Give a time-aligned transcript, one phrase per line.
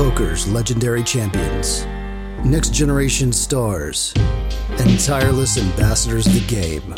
[0.00, 1.84] poker's legendary champions,
[2.42, 4.14] next generation stars,
[4.78, 6.94] and tireless ambassadors of the game,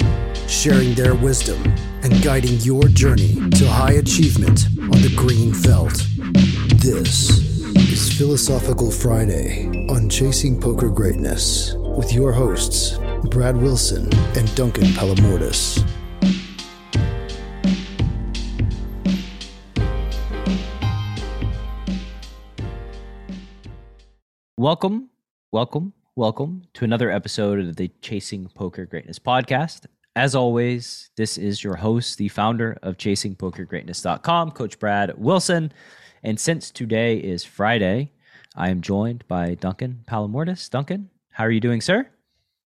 [0.46, 1.61] sharing their wisdom
[2.04, 6.07] and guiding your journey to high achievement on the green felt.
[6.77, 7.41] This
[7.91, 13.00] is Philosophical Friday on Chasing Poker Greatness with your hosts,
[13.32, 15.84] Brad Wilson and Duncan Palamourdas.
[24.62, 25.09] Welcome,
[25.51, 29.87] welcome, welcome to another episode of the Chasing Poker Greatness podcast.
[30.15, 35.73] As always, this is your host, the founder of chasingpokergreatness.com, Coach Brad Wilson.
[36.23, 38.12] And since today is Friday,
[38.55, 40.70] I am joined by Duncan Palamourdas.
[40.70, 42.09] Duncan, how are you doing, sir?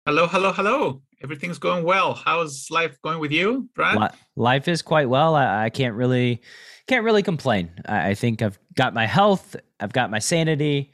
[0.05, 1.01] Hello, hello, hello.
[1.23, 2.13] Everything's going well.
[2.13, 4.13] How's life going with you, Brad?
[4.37, 5.35] Life is quite well.
[5.35, 6.43] I, I can't really
[6.89, 7.71] can't really complain.
[7.87, 10.93] I, I think I've got my health, I've got my sanity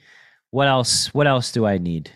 [0.53, 2.13] what else what else do i need?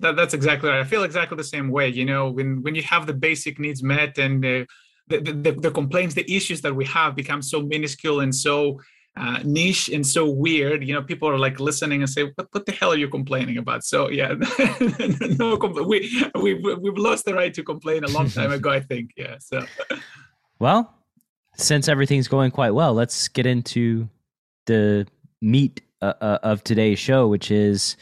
[0.00, 0.80] That, that's exactly right.
[0.80, 3.82] I feel exactly the same way you know when when you have the basic needs
[3.82, 4.64] met and uh,
[5.06, 8.80] the, the, the complaints the issues that we have become so minuscule and so
[9.16, 12.66] uh, niche and so weird you know people are like listening and say what, what
[12.66, 13.84] the hell are you complaining about?
[13.84, 14.32] So yeah
[15.38, 19.10] no we, we we've lost the right to complain a long time ago i think
[19.16, 19.64] yeah so.
[20.58, 20.92] Well
[21.56, 24.08] since everything's going quite well let's get into
[24.66, 25.06] the
[25.40, 27.96] meat uh, uh, of today's show, which is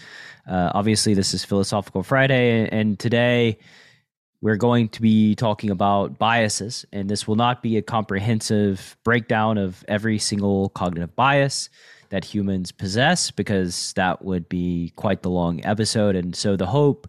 [0.48, 3.59] uh, obviously this is Philosophical Friday, and today
[4.41, 9.56] we're going to be talking about biases, and this will not be a comprehensive breakdown
[9.56, 11.70] of every single cognitive bias
[12.09, 16.16] that humans possess, because that would be quite the long episode.
[16.16, 17.06] And so the hope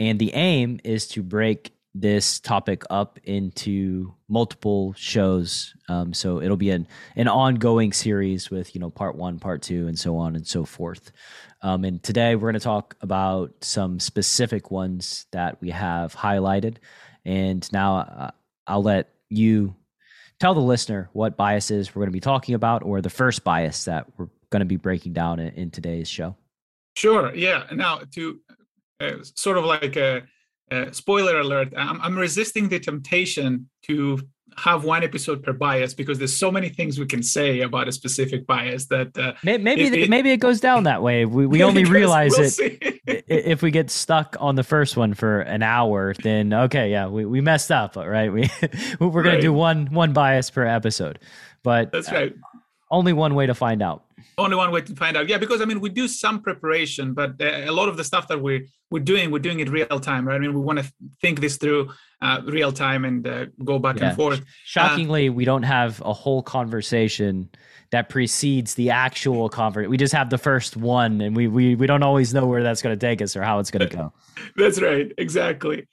[0.00, 5.74] and the aim is to break this topic up into multiple shows.
[5.88, 9.88] Um, so it'll be an, an ongoing series with, you know, part one, part two,
[9.88, 11.12] and so on and so forth.
[11.60, 16.76] Um, and today we're going to talk about some specific ones that we have highlighted.
[17.24, 18.30] And now uh,
[18.66, 19.74] I'll let you
[20.40, 23.84] tell the listener what biases we're going to be talking about or the first bias
[23.84, 26.34] that we're going to be breaking down in, in today's show.
[26.96, 27.34] Sure.
[27.34, 27.64] Yeah.
[27.72, 28.40] Now, to
[29.00, 30.22] uh, sort of like a
[30.70, 34.18] uh, spoiler alert I'm, I'm, resisting the temptation to
[34.56, 37.92] have one episode per bias because there's so many things we can say about a
[37.92, 41.24] specific bias that uh, maybe it, maybe it goes down that way.
[41.24, 45.40] We, we only realize we'll it if we get stuck on the first one for
[45.40, 48.32] an hour then okay yeah we, we messed up right?
[48.32, 48.50] We
[49.00, 49.40] we're gonna right.
[49.40, 51.18] do one one bias per episode.
[51.62, 52.32] But that's right.
[52.32, 52.58] uh,
[52.90, 54.04] only one way to find out
[54.38, 55.28] only one way to find out.
[55.28, 58.28] Yeah because i mean we do some preparation but uh, a lot of the stuff
[58.28, 60.36] that we're we're doing we're doing it real time right?
[60.36, 61.90] I mean we want to think this through
[62.20, 64.08] uh, real time and uh, go back yeah.
[64.08, 64.40] and forth.
[64.40, 67.48] Uh, shockingly we don't have a whole conversation
[67.90, 71.86] that precedes the actual conversation we just have the first one and we we, we
[71.86, 74.12] don't always know where that's going to take us or how it's going to go.
[74.56, 75.86] That's right exactly.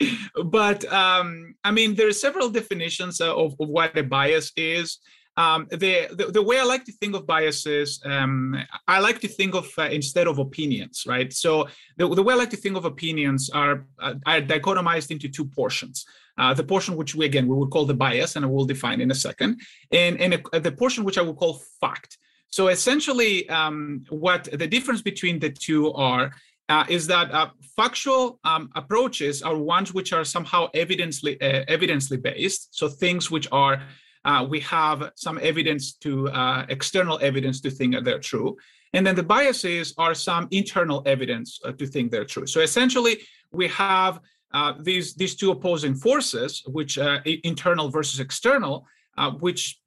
[0.46, 5.00] But um i mean there are several definitions uh, of, of what a bias is
[5.40, 9.28] um, the, the, the way I like to think of biases, um, I like to
[9.30, 11.32] think of uh, instead of opinions, right?
[11.32, 15.30] So the, the way I like to think of opinions are uh, are dichotomized into
[15.30, 16.06] two portions.
[16.38, 19.00] Uh, the portion which we again we will call the bias, and I will define
[19.00, 19.62] in a second,
[19.94, 22.18] and and a, the portion which I will call fact.
[22.50, 26.32] So essentially, um, what the difference between the two are
[26.68, 32.18] uh, is that uh, factual um, approaches are ones which are somehow evidently uh, evidently
[32.18, 32.62] based.
[32.78, 33.82] So things which are
[34.26, 38.58] uh, we have some evidence to uh, external evidence to think that they're true.
[38.94, 42.48] And then the biases are some internal evidence uh, to think they're true.
[42.48, 43.20] So essentially,
[43.52, 44.20] we have
[44.52, 48.88] uh, these these two opposing forces, which uh, internal versus external,
[49.18, 49.80] uh, which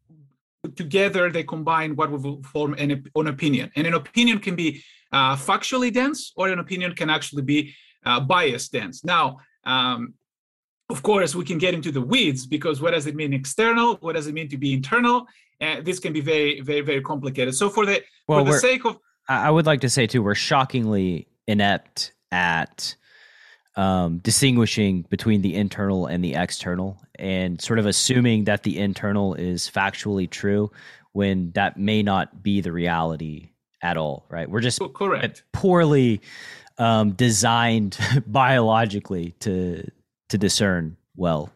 [0.76, 3.70] together they combine what will form an, an opinion.
[3.74, 4.82] And an opinion can be
[5.12, 7.74] factually dense, or an opinion can actually be
[8.28, 9.04] bias dense.
[9.04, 10.14] Now, um,
[10.92, 13.96] of course, we can get into the weeds because what does it mean external?
[13.96, 15.26] What does it mean to be internal?
[15.58, 17.54] And this can be very, very, very complicated.
[17.54, 18.98] So for the well, for the sake of,
[19.28, 22.94] I would like to say too, we're shockingly inept at
[23.76, 29.34] um, distinguishing between the internal and the external, and sort of assuming that the internal
[29.34, 30.70] is factually true
[31.12, 33.48] when that may not be the reality
[33.80, 34.26] at all.
[34.28, 34.48] Right?
[34.50, 36.20] We're just correct poorly
[36.76, 37.96] um, designed
[38.26, 39.90] biologically to
[40.32, 41.52] to discern well.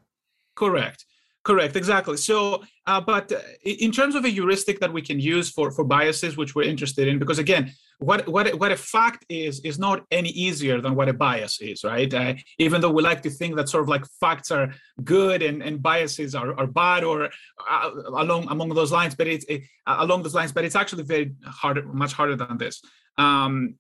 [0.55, 1.07] Correct.
[1.45, 2.17] Correct, exactly.
[2.17, 5.85] So, uh, but uh, in terms of a heuristic that we can use for for
[5.85, 10.05] biases, which we're interested in, because again, what what what a fact is is not
[10.11, 12.13] any easier than what a bias is, right?
[12.13, 14.73] Uh, even though we like to think that sort of like facts are
[15.03, 17.31] good and, and biases are, are bad or
[17.71, 21.35] uh, along among those lines, but it's it, along those lines, but it's actually very
[21.45, 22.83] hard, much harder than this.
[23.19, 23.77] Um,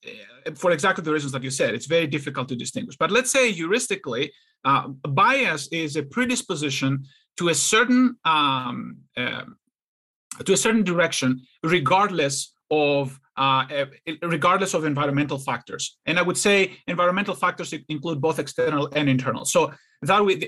[0.54, 2.96] for exactly the reasons that you said, it's very difficult to distinguish.
[2.96, 4.30] But let's say heuristically,
[4.64, 7.04] uh, bias is a predisposition
[7.36, 9.44] to a certain um, uh,
[10.44, 13.86] to a certain direction, regardless of uh, eh,
[14.22, 15.98] regardless of environmental factors.
[16.06, 19.44] And I would say environmental factors include both external and internal.
[19.44, 19.72] So
[20.02, 20.42] that would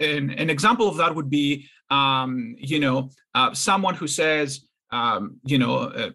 [0.00, 5.36] an, an example of that would be, um, you know, uh, someone who says, um,
[5.44, 6.10] you know, uh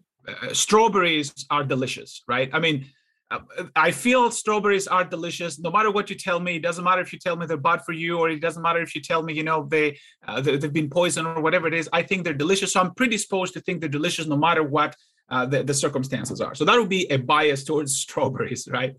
[0.54, 2.50] strawberries are delicious, right?
[2.51, 2.86] I mean,
[3.31, 3.40] uh,
[3.75, 5.60] I feel strawberries are delicious.
[5.60, 7.84] No matter what you tell me, it doesn't matter if you tell me they're bad
[7.84, 9.98] for you, or it doesn't matter if you tell me, you know, they,
[10.28, 11.90] uh, they have been poisoned or whatever it is.
[11.92, 14.96] I think they're delicious, so I'm predisposed to think they're delicious, no matter what
[15.30, 16.54] uh, the, the, circumstances are.
[16.54, 18.95] So that would be a bias towards strawberries, right?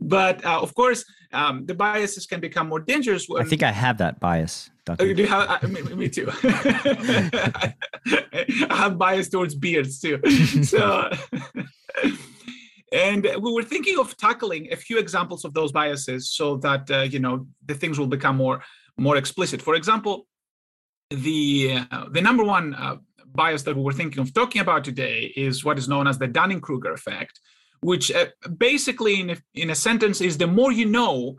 [0.00, 3.28] but uh, of course, um, the biases can become more dangerous.
[3.28, 4.70] When, I think I have that bias.
[4.84, 5.02] Dr.
[5.02, 6.28] Oh, do you have, uh, me, me, too.
[6.42, 7.74] I
[8.70, 10.20] have bias towards beards too.
[10.64, 11.10] So.
[12.92, 17.00] And we were thinking of tackling a few examples of those biases so that uh,
[17.00, 18.62] you know the things will become more
[18.96, 19.60] more explicit.
[19.60, 20.28] For example,
[21.10, 22.96] the uh, the number one uh,
[23.34, 26.28] bias that we were thinking of talking about today is what is known as the
[26.28, 27.40] Dunning-Kruger effect,
[27.80, 28.26] which uh,
[28.56, 31.36] basically, in a, in a sentence, is the more you know,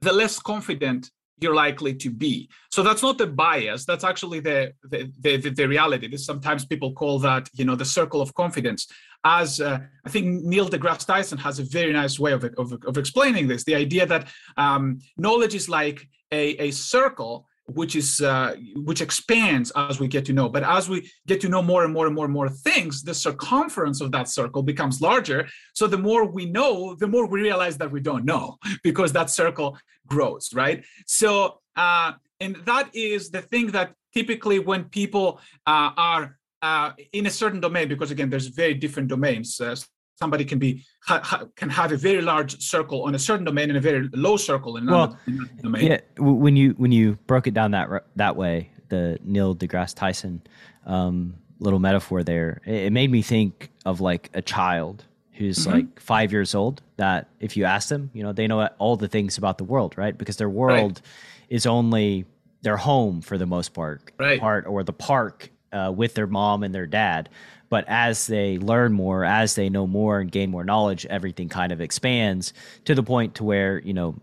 [0.00, 2.48] the less confident you're likely to be.
[2.70, 3.84] So that's not the bias.
[3.84, 6.08] That's actually the the, the, the reality.
[6.08, 8.88] This, sometimes people call that, you know, the circle of confidence.
[9.24, 12.98] As uh, I think Neil deGrasse Tyson has a very nice way of, of, of
[12.98, 13.64] explaining this.
[13.64, 19.70] The idea that um, knowledge is like a, a circle which is uh, which expands
[19.76, 20.48] as we get to know.
[20.48, 23.14] But as we get to know more and more and more and more things the
[23.14, 25.48] circumference of that circle becomes larger.
[25.74, 29.30] So the more we know the more we realize that we don't know because that
[29.30, 30.84] circle grows right?
[31.06, 37.26] So uh, and that is the thing that typically when people uh, are uh, in
[37.26, 39.76] a certain domain because again there's very different domains uh,
[40.18, 43.70] somebody can be ha, ha, can have a very large circle on a certain domain
[43.70, 45.86] and a very low circle in another, well, domain.
[45.86, 50.42] Yeah, when you when you broke it down that that way, the Neil deGrasse Tyson
[50.86, 55.72] um, little metaphor there, it, it, made me think of like a child who's mm-hmm.
[55.72, 56.82] like five years old.
[56.96, 59.96] That if you ask them, you know, they know all the things about the world,
[59.96, 60.16] right?
[60.16, 61.48] Because their world right.
[61.48, 62.24] is only
[62.62, 64.40] their home for the most part, right.
[64.40, 67.28] part or the park uh, with their mom and their dad.
[67.70, 71.72] But as they learn more, as they know more and gain more knowledge, everything kind
[71.72, 72.52] of expands
[72.84, 74.16] to the point to where you know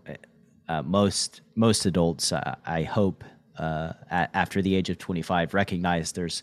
[0.68, 3.24] uh, most most adults, uh, I hope,
[3.58, 6.42] uh, after the age of 25, recognize there's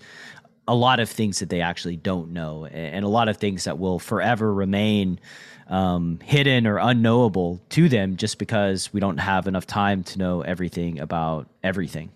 [0.67, 3.77] a lot of things that they actually don't know, and a lot of things that
[3.77, 5.19] will forever remain
[5.67, 10.41] um, hidden or unknowable to them, just because we don't have enough time to know
[10.41, 12.11] everything about everything.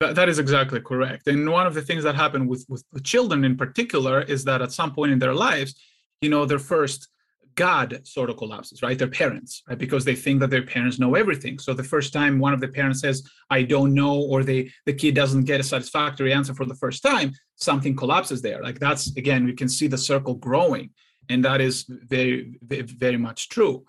[0.00, 1.26] That, that is exactly correct.
[1.26, 4.72] And one of the things that happen with, with children in particular is that at
[4.72, 5.74] some point in their lives,
[6.20, 7.08] you know, their first
[7.54, 8.98] God sort of collapses, right?
[8.98, 9.78] Their parents, right?
[9.78, 11.58] Because they think that their parents know everything.
[11.58, 14.92] So the first time one of the parents says, I don't know, or they the
[14.92, 18.62] kid doesn't get a satisfactory answer for the first time, something collapses there.
[18.62, 20.90] Like that's again, we can see the circle growing.
[21.30, 23.84] And that is very, very, very much true.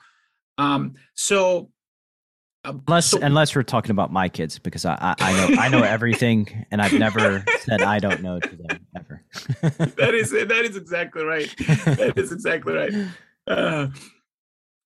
[0.58, 1.70] Um, so
[2.68, 5.84] Unless so, unless we're talking about my kids, because I, I, I know I know
[5.96, 9.24] everything, and I've never said I don't know to them ever.
[9.62, 11.54] that is that is exactly right.
[11.58, 12.94] That is exactly right.
[13.48, 13.88] Uh,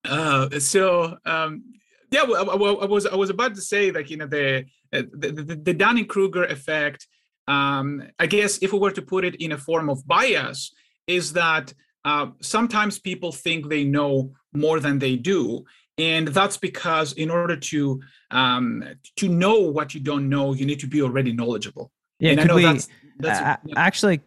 [0.04, 1.64] uh, so um,
[2.10, 5.32] yeah, well, I, I, was I was about to say like you know the the,
[5.32, 7.06] the, the Dunning Kruger effect.
[7.48, 10.72] Um, I guess if we were to put it in a form of bias,
[11.06, 11.74] is that
[12.04, 15.64] uh, sometimes people think they know more than they do,
[15.98, 18.84] and that's because in order to um,
[19.16, 22.62] to know what you don't know you need to be already knowledgeable yeah and we,
[22.62, 23.74] that's, that's uh, yeah.
[23.76, 24.20] actually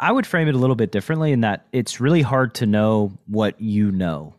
[0.00, 3.16] i would frame it a little bit differently in that it's really hard to know
[3.26, 4.34] what you know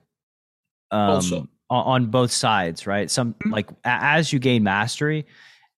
[0.92, 3.52] um, also on both sides right some mm-hmm.
[3.52, 5.26] like as you gain mastery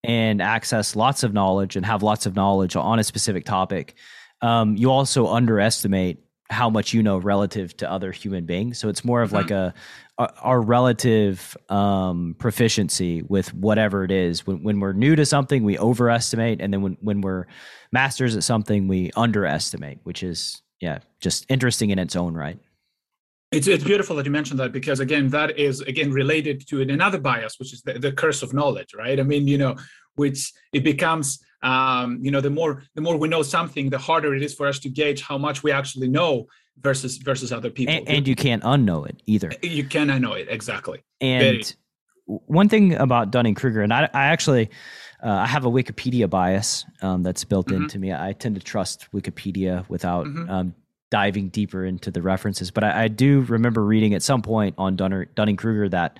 [0.04, 3.94] and access lots of knowledge and have lots of knowledge on a specific topic
[4.42, 8.78] um, you also underestimate how much you know relative to other human beings.
[8.78, 9.36] So it's more of mm-hmm.
[9.36, 9.74] like a,
[10.18, 14.46] a, our relative um, proficiency with whatever it is.
[14.46, 17.46] When, when we're new to something, we overestimate, and then when when we're
[17.92, 22.58] masters at something, we underestimate, which is yeah, just interesting in its own right.
[23.52, 27.18] It's, it's beautiful that you mentioned that because again that is again related to another
[27.18, 29.76] bias which is the, the curse of knowledge right i mean you know
[30.16, 34.34] which it becomes um, you know the more the more we know something the harder
[34.34, 36.46] it is for us to gauge how much we actually know
[36.80, 40.46] versus versus other people and, and you can't unknow it either you can unknow it
[40.48, 41.64] exactly and Very.
[42.26, 44.70] one thing about dunning-kruger and i, I actually
[45.24, 47.82] uh, i have a wikipedia bias um, that's built mm-hmm.
[47.82, 50.48] into me i tend to trust wikipedia without mm-hmm.
[50.48, 50.74] um,
[51.10, 54.96] diving deeper into the references but I, I, do remember reading at some point on
[54.96, 56.18] dunning-kruger that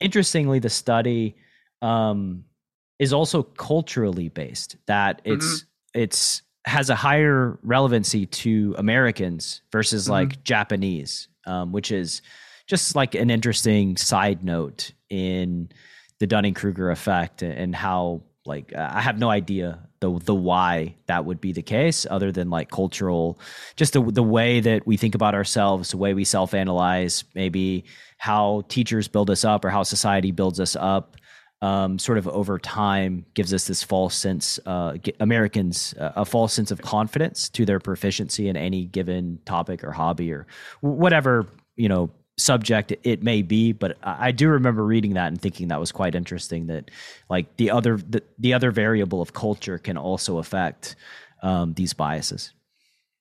[0.00, 1.36] interestingly the study
[1.82, 2.44] um,
[3.04, 6.00] is also culturally based that it's mm-hmm.
[6.00, 10.12] it's has a higher relevancy to Americans versus mm-hmm.
[10.12, 12.22] like Japanese, um, which is
[12.66, 15.68] just like an interesting side note in
[16.18, 21.24] the Dunning Kruger effect and how like I have no idea the the why that
[21.24, 23.38] would be the case other than like cultural
[23.76, 27.84] just the the way that we think about ourselves the way we self analyze maybe
[28.18, 31.16] how teachers build us up or how society builds us up
[31.64, 36.52] um, sort of over time gives us this false sense, uh, Americans, uh, a false
[36.52, 40.46] sense of confidence to their proficiency in any given topic or hobby or
[40.82, 43.72] whatever, you know, subject it may be.
[43.72, 46.90] But I do remember reading that and thinking that was quite interesting that
[47.30, 50.96] like the other, the, the other variable of culture can also affect
[51.42, 52.52] um, these biases.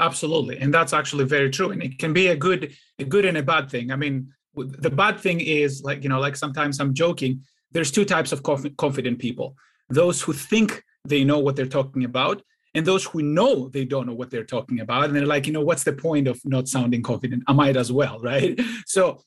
[0.01, 0.57] Absolutely.
[0.57, 1.71] And that's actually very true.
[1.71, 3.89] And it can be a good, a good and a bad thing.
[3.89, 7.41] I mean, the bad thing is like, you know, like sometimes I'm joking,
[7.73, 9.55] there's two types of confident people.
[9.89, 12.41] Those who think they know what they're talking about
[12.75, 15.53] and those who know they don't know what they're talking about and they're like you
[15.53, 17.43] know what's the point of not sounding confident?
[17.47, 18.59] I might as well right?
[18.85, 19.21] So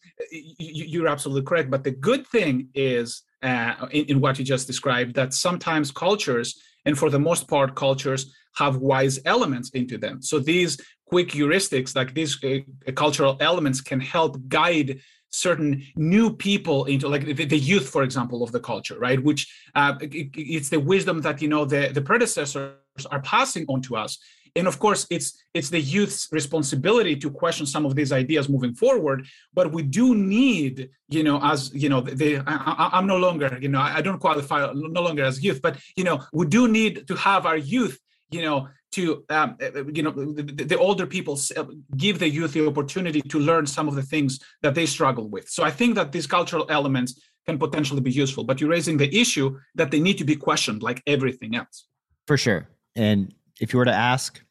[0.58, 5.14] you're absolutely correct but the good thing is uh, in, in, what you just described
[5.14, 10.22] that sometimes cultures and for the most part cultures have wise elements into them.
[10.22, 12.58] So these quick heuristics like these uh,
[12.92, 18.42] cultural elements can help guide certain new people into like the, the, youth for example
[18.42, 19.22] of the culture right?
[19.22, 22.74] Which uh, it, it's the wisdom that you know the, the predecessors
[23.10, 24.18] are passing on to us.
[24.54, 28.74] And of course it's it's the youth's responsibility to question some of these ideas moving
[28.74, 33.58] forward but we do need you know as you know the, I, i'm no longer
[33.60, 37.06] you know i don't qualify no longer as youth but you know we do need
[37.08, 37.98] to have our youth
[38.30, 41.64] you know to um, uh, uh, you know the, the, older people uh,
[41.96, 45.48] give the youth the opportunity to learn some of the things that they struggle with.
[45.48, 49.14] So i think that these cultural elements can potentially be useful but you're raising the
[49.22, 51.86] issue that they need to be questioned like everything else.
[52.26, 52.68] For sure.
[52.96, 54.42] And if you were to ask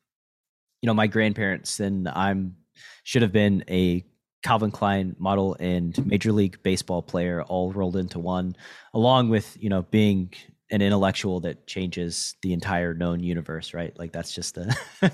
[0.82, 2.56] you know my grandparents then i'm
[3.04, 4.04] should have been a
[4.46, 8.56] Calvin Klein model and Major League Baseball player all rolled into one,
[8.94, 10.32] along with you know being
[10.72, 13.98] an intellectual that changes the entire known universe, right?
[13.98, 14.76] Like that's just the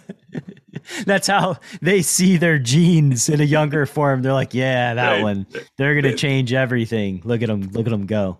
[1.05, 4.21] that's how they see their genes in a younger form.
[4.21, 5.23] They're like, yeah, that right.
[5.23, 5.45] one.
[5.77, 7.21] They're gonna change everything.
[7.25, 7.63] Look at them.
[7.71, 8.37] Look at them go.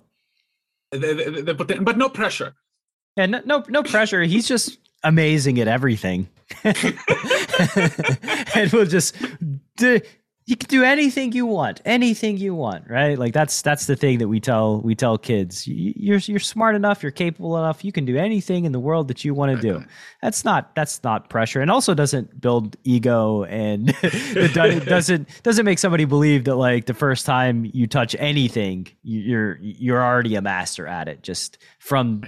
[0.91, 2.55] But no pressure.
[3.17, 4.23] Yeah, no, no, no pressure.
[4.23, 6.29] He's just amazing at everything,
[6.63, 6.75] and
[8.71, 9.15] we'll just
[10.45, 13.17] you can do anything you want anything you want right?
[13.17, 15.67] Like that's that's the thing that we tell we tell kids.
[15.67, 19.23] You're you're smart enough you're capable enough you can do anything in the world that
[19.23, 19.83] you want to do.
[20.21, 24.53] that's not that's not pressure and also doesn't build ego and it
[24.85, 30.03] doesn't doesn't make somebody believe that like the first time you touch anything you're you're
[30.03, 32.23] already a master at it just from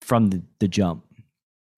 [0.00, 1.04] from the, the jump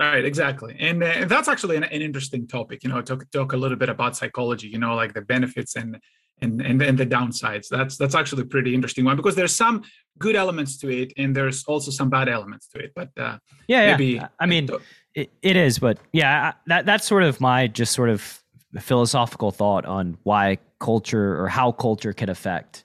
[0.00, 2.82] Right, exactly, and uh, that's actually an, an, interesting topic.
[2.82, 4.66] You know, talk talk a little bit about psychology.
[4.66, 5.98] You know, like the benefits and
[6.40, 7.68] and and, and the downsides.
[7.68, 9.82] That's that's actually a pretty interesting one because there's some
[10.18, 12.92] good elements to it, and there's also some bad elements to it.
[12.96, 13.36] But uh,
[13.68, 14.28] yeah, maybe, yeah.
[14.38, 14.70] I mean,
[15.14, 18.42] it, it is, but yeah, that that's sort of my just sort of
[18.78, 22.84] philosophical thought on why culture or how culture can affect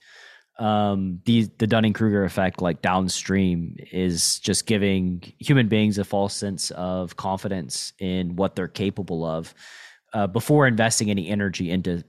[0.57, 6.35] um, the the Dunning Kruger effect, like downstream, is just giving human beings a false
[6.35, 9.53] sense of confidence in what they're capable of
[10.13, 12.03] uh, before investing any energy into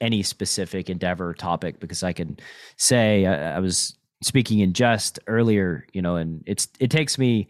[0.00, 1.78] any specific endeavor topic.
[1.78, 2.38] Because I can
[2.76, 7.48] say I, I was speaking in jest earlier, you know, and it's it takes me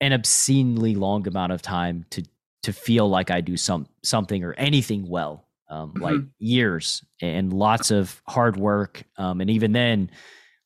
[0.00, 2.22] an obscenely long amount of time to
[2.62, 6.02] to feel like I do some something or anything well um, mm-hmm.
[6.02, 9.02] like years and lots of hard work.
[9.16, 10.10] Um, and even then,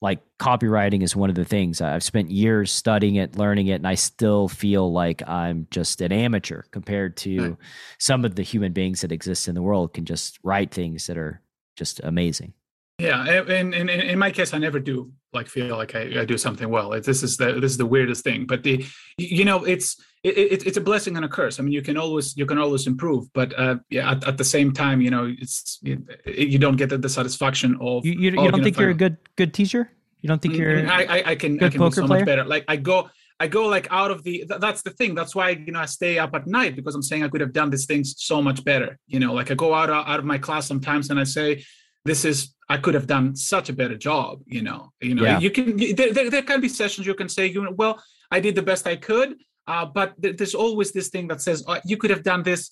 [0.00, 3.87] like copywriting is one of the things I've spent years studying it, learning it, and
[3.87, 7.56] I still feel like I'm just an amateur compared to right.
[7.99, 11.16] some of the human beings that exist in the world can just write things that
[11.16, 11.40] are
[11.76, 12.52] just amazing.
[12.98, 16.24] Yeah, and, and, and in my case, I never do like feel like I, I
[16.24, 16.92] do something well.
[16.92, 18.46] It, this is the this is the weirdest thing.
[18.46, 18.86] But the
[19.18, 21.58] you know it's it, it, it's a blessing and a curse.
[21.58, 24.44] I mean, you can always you can always improve, but uh, yeah, at, at the
[24.44, 28.06] same time, you know, it's you, you don't get the, the satisfaction of.
[28.06, 29.90] You, you, you don't think you're a good good teacher?
[30.20, 30.88] You don't think you're?
[30.88, 32.20] I I, I can I can be so player?
[32.20, 32.44] much better.
[32.44, 33.10] Like I go
[33.40, 34.44] I go like out of the.
[34.46, 35.16] That's the thing.
[35.16, 37.52] That's why you know I stay up at night because I'm saying I could have
[37.52, 38.98] done these things so much better.
[39.08, 41.64] You know, like I go out out of my class sometimes and I say,
[42.04, 44.40] this is I could have done such a better job.
[44.46, 45.38] You know, you know, yeah.
[45.38, 48.40] you can there, there, there can be sessions you can say, you know, well, I
[48.40, 51.78] did the best I could, uh, but th- there's always this thing that says oh,
[51.84, 52.70] you could have done this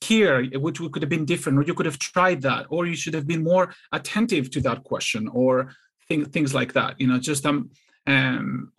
[0.00, 3.14] here, which could have been different, or you could have tried that, or you should
[3.14, 5.72] have been more attentive to that question, or
[6.08, 7.00] things things like that.
[7.00, 7.70] You know, just um,
[8.06, 8.72] um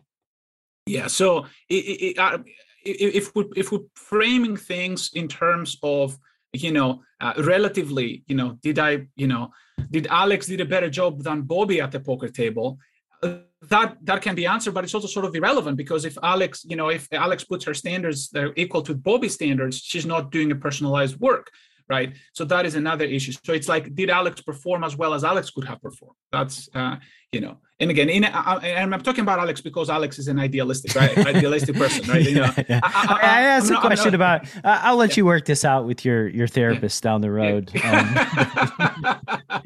[0.85, 1.07] yeah.
[1.07, 2.39] So it, it, uh,
[2.85, 6.17] if we if we're framing things in terms of
[6.53, 9.51] you know uh, relatively you know did i you know
[9.89, 12.77] did alex did a better job than bobby at the poker table?
[13.23, 16.65] Uh, that that can be answered but it's also sort of irrelevant because if alex
[16.65, 20.31] you know if alex puts her standards that are equal to bobby's standards she's not
[20.31, 21.49] doing a personalized work
[21.93, 22.11] right?
[22.37, 23.33] So that is another issue.
[23.47, 26.17] So it's like did alex perform as well as alex could have performed?
[26.31, 26.95] That's uh,
[27.31, 27.57] you know.
[27.79, 31.17] And again in, uh, and i'm talking about alex because alex is an idealistic right?
[31.35, 32.23] Idealistic person right?
[32.29, 35.15] You know, yeah, I, I, I, asked a question not, about uh, i'll let yeah.
[35.17, 37.71] you work this out with your your therapist down the road.
[37.83, 38.13] Um,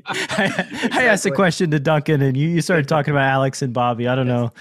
[0.10, 0.90] I, exactly.
[0.92, 4.08] I, asked a question to duncan and you, you started talking about alex and bobby.
[4.08, 4.52] I don't know.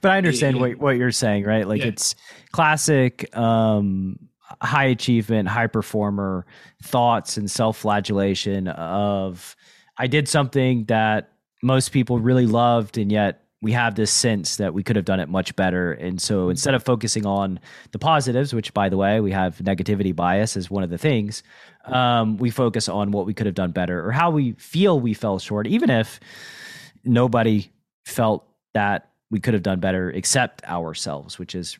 [0.00, 1.66] But i understand what, what you're saying right?
[1.68, 2.14] Like it's
[2.52, 4.18] classic um
[4.62, 6.46] high achievement, high performer
[6.82, 9.56] thoughts and self flagellation of
[9.96, 14.72] I did something that most people really loved, and yet we have this sense that
[14.72, 15.92] we could have done it much better.
[15.92, 17.60] And so instead of focusing on
[17.92, 21.42] the positives, which by the way, we have negativity bias as one of the things,
[21.84, 25.12] um, we focus on what we could have done better or how we feel we
[25.12, 26.20] fell short, even if
[27.04, 27.70] nobody
[28.06, 31.78] felt that we could have done better except ourselves, which is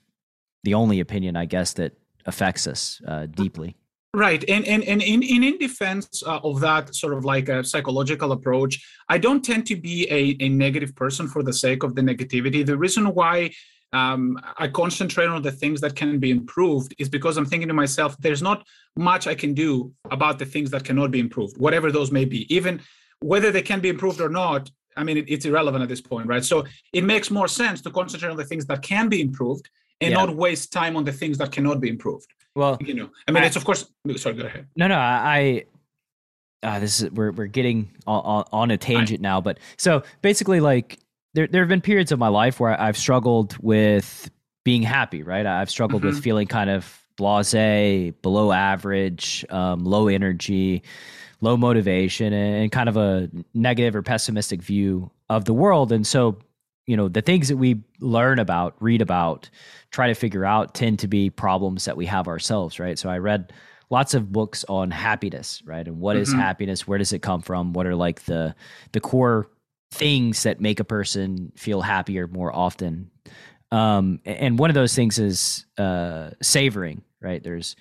[0.64, 1.94] the only opinion, I guess, that
[2.27, 3.77] affects us uh, deeply.
[4.12, 7.62] Right, and and and in in, in defense uh, of that sort of like a
[7.62, 11.95] psychological approach, I don't tend to be a, a negative person for the sake of
[11.95, 12.67] the negativity.
[12.67, 13.53] The reason why
[13.93, 17.75] um, I concentrate on the things that can be improved is because I'm thinking to
[17.75, 21.93] myself, there's not much I can do about the things that cannot be improved, whatever
[21.93, 22.53] those may be.
[22.55, 22.81] Even
[23.21, 26.27] whether they can be improved or not, I mean, it, it's irrelevant at this point,
[26.27, 26.45] right?
[26.45, 29.69] So it makes more sense to concentrate on the things that can be improved
[30.00, 30.16] and yeah.
[30.16, 32.33] not waste time on the things that cannot be improved.
[32.54, 33.90] Well, you know, I mean, I, it's of course.
[34.16, 34.66] Sorry, go ahead.
[34.76, 35.64] No, no, I.
[36.62, 40.60] Uh, this is we're we're getting on, on a tangent I, now, but so basically,
[40.60, 40.99] like
[41.34, 44.30] there there have been periods of my life where I've struggled with
[44.65, 45.23] being happy.
[45.23, 46.15] Right, I've struggled mm-hmm.
[46.15, 50.82] with feeling kind of blasé, below average, um, low energy,
[51.41, 55.93] low motivation, and kind of a negative or pessimistic view of the world.
[55.93, 56.39] And so,
[56.86, 59.50] you know, the things that we learn about, read about,
[59.91, 62.99] try to figure out tend to be problems that we have ourselves, right?
[62.99, 63.53] So I read
[63.91, 65.87] lots of books on happiness, right?
[65.87, 66.23] And what mm-hmm.
[66.23, 66.87] is happiness?
[66.87, 67.73] Where does it come from?
[67.73, 68.55] What are like the
[68.93, 69.50] the core
[69.93, 73.11] things that make a person feel happier more often?
[73.73, 77.43] Um, and one of those things is uh, savoring, right?
[77.43, 77.76] There's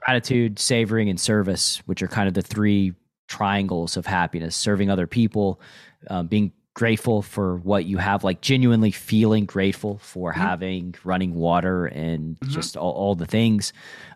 [0.00, 2.94] gratitude, savoring, and service, which are kind of the three
[3.28, 5.60] triangles of happiness: serving other people,
[6.08, 10.40] um, being grateful for what you have, like genuinely feeling grateful for mm-hmm.
[10.40, 12.52] having running water and mm-hmm.
[12.52, 13.72] just all, all, the things,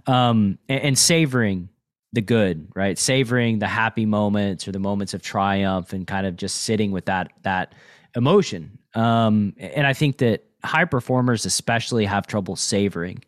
[0.06, 1.68] um, and, and, savoring
[2.12, 2.96] the good, right?
[2.98, 7.06] Savoring the happy moments or the moments of triumph, and kind of just sitting with
[7.06, 7.74] that that
[8.14, 8.78] emotion.
[8.94, 13.24] Um, and I think that high performers especially have trouble savoring.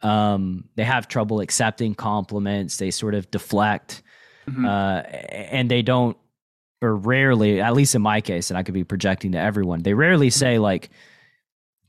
[0.00, 2.78] Um, they have trouble accepting compliments.
[2.78, 4.02] They sort of deflect,
[4.48, 4.64] mm-hmm.
[4.64, 6.16] uh, and they don't
[6.82, 9.94] or rarely, at least in my case, and I could be projecting to everyone, they
[9.94, 10.38] rarely mm-hmm.
[10.38, 10.90] say like,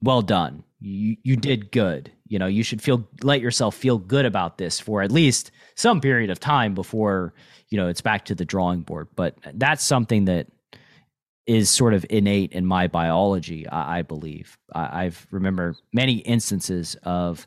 [0.02, 4.26] "Well done, you you did good." You know, you should feel let yourself feel good
[4.26, 7.34] about this for at least some period of time before
[7.70, 9.08] you know it's back to the drawing board.
[9.16, 10.48] But that's something that
[11.46, 13.68] is sort of innate in my biology.
[13.68, 17.46] I, I believe I, I've remember many instances of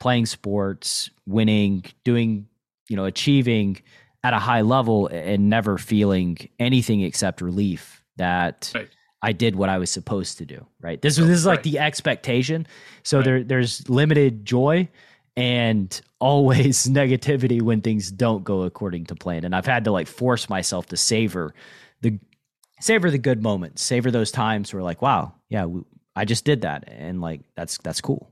[0.00, 2.48] playing sports, winning, doing,
[2.88, 3.80] you know, achieving
[4.26, 8.88] at a high level and never feeling anything except relief that right.
[9.22, 10.66] I did what I was supposed to do.
[10.80, 11.00] Right.
[11.00, 12.66] This was this is like the expectation.
[13.04, 13.24] So right.
[13.24, 14.88] there there's limited joy
[15.36, 19.44] and always negativity when things don't go according to plan.
[19.44, 21.54] And I've had to like force myself to savor
[22.00, 22.18] the
[22.80, 25.66] savor the good moments, savor those times where like, wow, yeah,
[26.16, 28.28] I just did that, and like that's that's cool.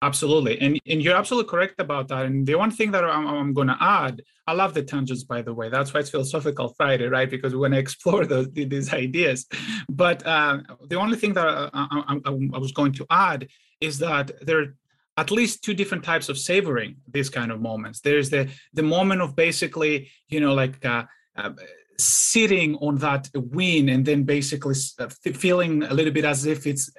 [0.00, 2.24] Absolutely, and and you're absolutely correct about that.
[2.24, 5.42] And the one thing that I'm, I'm going to add, I love the tangents, by
[5.42, 5.70] the way.
[5.70, 7.28] That's why it's philosophical Friday, right?
[7.28, 9.46] Because we want to explore those these ideas.
[9.88, 10.58] But uh,
[10.88, 13.48] the only thing that I, I, I, was going to add
[13.80, 14.76] is that there are
[15.16, 17.98] at least two different types of savoring these kind of moments.
[18.00, 20.84] There's the the moment of basically, you know, like.
[20.84, 21.04] Uh,
[21.36, 21.50] uh,
[22.00, 26.92] sitting on that win and then basically uh, feeling a little bit as if it's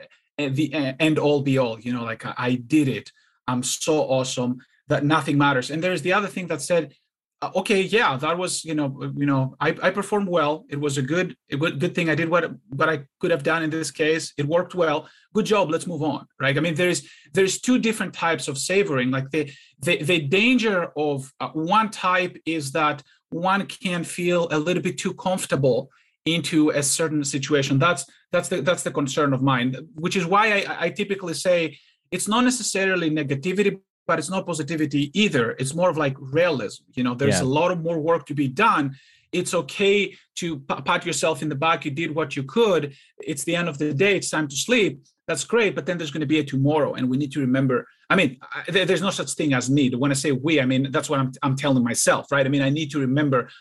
[0.48, 1.80] the end all be all.
[1.80, 3.12] You know, like I did it.
[3.48, 5.72] I'm so awesome that nothing matters.
[5.72, 6.94] And there's the other thing that said,
[7.42, 10.66] uh, okay, yeah, that was you know you know I, I performed well.
[10.70, 12.10] It was a good a good good thing.
[12.10, 14.34] I did what what I could have done in this case.
[14.38, 15.08] It worked well.
[15.34, 15.70] Good job.
[15.70, 16.28] Let's move on.
[16.40, 16.58] Right.
[16.58, 19.10] I mean, there's there's two different types of savoring.
[19.10, 24.60] Like the the the danger of uh, one type is that one can feel a
[24.60, 25.90] little bit too comfortable
[26.26, 27.80] into a certain situation.
[27.80, 29.76] That's that's the that's the concern of mine.
[29.96, 31.78] Which is why I, I typically say
[32.12, 35.52] it's not necessarily negativity but it's not positivity either.
[35.60, 36.82] It's more of like realism.
[36.96, 37.44] You know, there's yeah.
[37.44, 38.96] a lot of more work to be done.
[39.32, 41.86] It's okay to pat yourself in the back.
[41.86, 42.96] You did what you could.
[43.20, 44.16] It's the end of the day.
[44.16, 45.04] It's time to sleep.
[45.28, 45.76] That's great.
[45.76, 47.88] But then there's going to be a tomorrow, and we need to remember.
[48.10, 49.94] I mean, there's no such thing as need.
[49.94, 52.48] When I say we, I mean that's what I'm, I'm telling myself, right?
[52.48, 53.52] I mean, I need to remember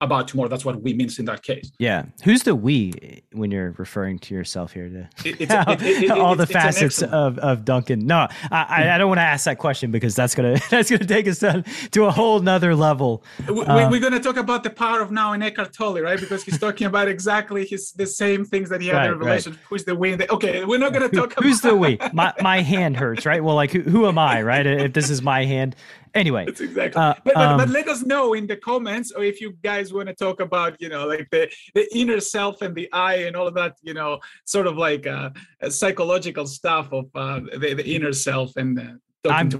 [0.00, 0.48] about tomorrow.
[0.48, 1.70] That's what we means in that case.
[1.78, 2.04] Yeah.
[2.24, 4.88] Who's the we when you're referring to yourself here?
[4.88, 8.06] To it, it, it, all the facets of, of Duncan.
[8.06, 11.28] No, I, I don't want to ask that question because that's gonna that's gonna take
[11.28, 13.22] us to, to a whole nother level.
[13.48, 16.18] We, are um, going to talk about the power of now in Eckhart Tolle, right?
[16.18, 19.52] Because he's talking about exactly his the same things that he had right, in relation.
[19.52, 19.60] Right.
[19.68, 20.14] Who's the we?
[20.14, 21.34] The, okay, we're not going to talk.
[21.34, 21.98] Who, who's the we?
[22.12, 23.42] My my hand hurts, right?
[23.42, 24.66] Well, like who, who am I, right?
[24.66, 25.76] If this is my hand,
[26.14, 27.00] Anyway, that's exactly.
[27.00, 29.92] Uh, but, but, um, but, let us know in the comments, or if you guys
[29.92, 33.36] want to talk about, you know, like the the inner self and the I and
[33.36, 35.30] all of that, you know, sort of like uh,
[35.68, 38.78] psychological stuff of uh, the, the inner self and.
[38.78, 38.84] Uh,
[39.28, 39.50] I'm,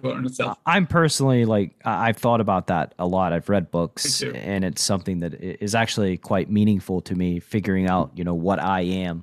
[0.64, 3.34] I'm personally like I've thought about that a lot.
[3.34, 7.40] I've read books, and it's something that is actually quite meaningful to me.
[7.40, 9.22] Figuring out, you know, what I am,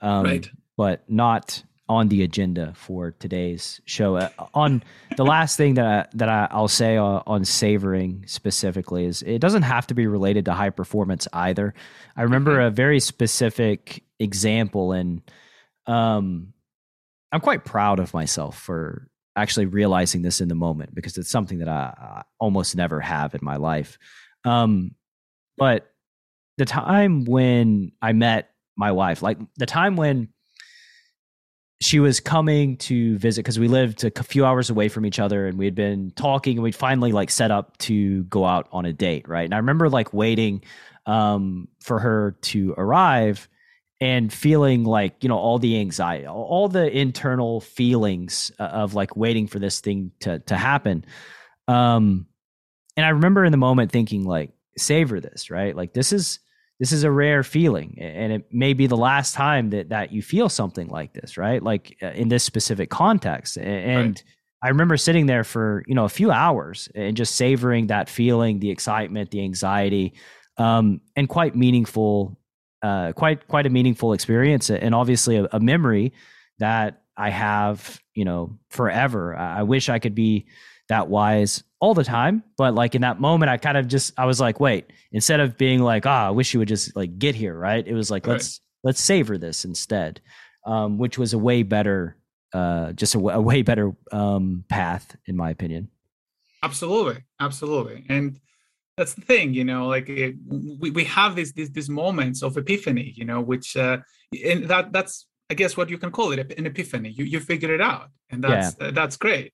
[0.00, 0.48] um, right?
[0.76, 4.16] But not on the agenda for today's show.
[4.16, 4.82] Uh, on
[5.16, 9.40] the last thing that I, that I, will say on, on, savoring specifically is it
[9.40, 11.74] doesn't have to be related to high performance either.
[12.16, 12.68] I remember mm-hmm.
[12.68, 15.20] a very specific example, and
[15.86, 16.54] um,
[17.32, 21.58] I'm quite proud of myself for actually realizing this in the moment because it's something
[21.58, 23.98] that I, I almost never have in my life.
[24.44, 24.94] Um,
[25.58, 25.90] but
[26.56, 30.28] the time when I met my wife, like the time when
[31.84, 35.46] she was coming to visit because we lived a few hours away from each other
[35.46, 38.86] and we had been talking and we'd finally like set up to go out on
[38.86, 39.44] a date right?
[39.44, 40.62] And i remember like waiting
[41.04, 43.50] um, for her to arrive
[44.00, 49.14] and feeling like you know all the anxiety all the internal feelings uh, of like
[49.14, 51.04] waiting for this thing to to happen.
[51.68, 52.26] Um
[52.96, 55.76] and i remember in the moment thinking like savor this right?
[55.76, 56.40] Like this is
[56.80, 60.22] this is a rare feeling and it may be the last time that that you
[60.22, 61.62] feel something like this right?
[61.62, 63.56] Like uh, in this specific context.
[63.56, 64.24] And right.
[64.62, 68.60] i remember sitting there for you know a few hours and just savoring that feeling
[68.60, 70.14] the excitement the anxiety
[70.56, 72.38] um, and quite meaningful
[72.82, 76.12] uh, quite quite a meaningful experience and obviously a, a memory
[76.58, 79.36] that i have you know forever.
[79.36, 80.46] I wish i could be
[80.88, 82.42] that wise all the time.
[82.56, 85.56] But like in that moment i kind of just i was like wait instead of
[85.56, 87.86] being like ah i wish you would just like get here right?
[87.86, 88.34] It was like right.
[88.34, 90.20] let's let's savor this instead
[90.66, 92.16] um, which was a way better
[92.52, 95.88] uh, just a, a way better um, path in my opinion.
[96.62, 97.22] Absolutely.
[97.40, 98.06] Absolutely.
[98.08, 98.40] And
[98.96, 102.56] that's the thing you know like it, we, we have these, these these moments of
[102.56, 103.98] epiphany you know which uh
[104.44, 107.10] and that that's i guess what you can call it an epiphany.
[107.10, 108.86] You you figure it out and that's yeah.
[108.86, 109.52] uh, that's great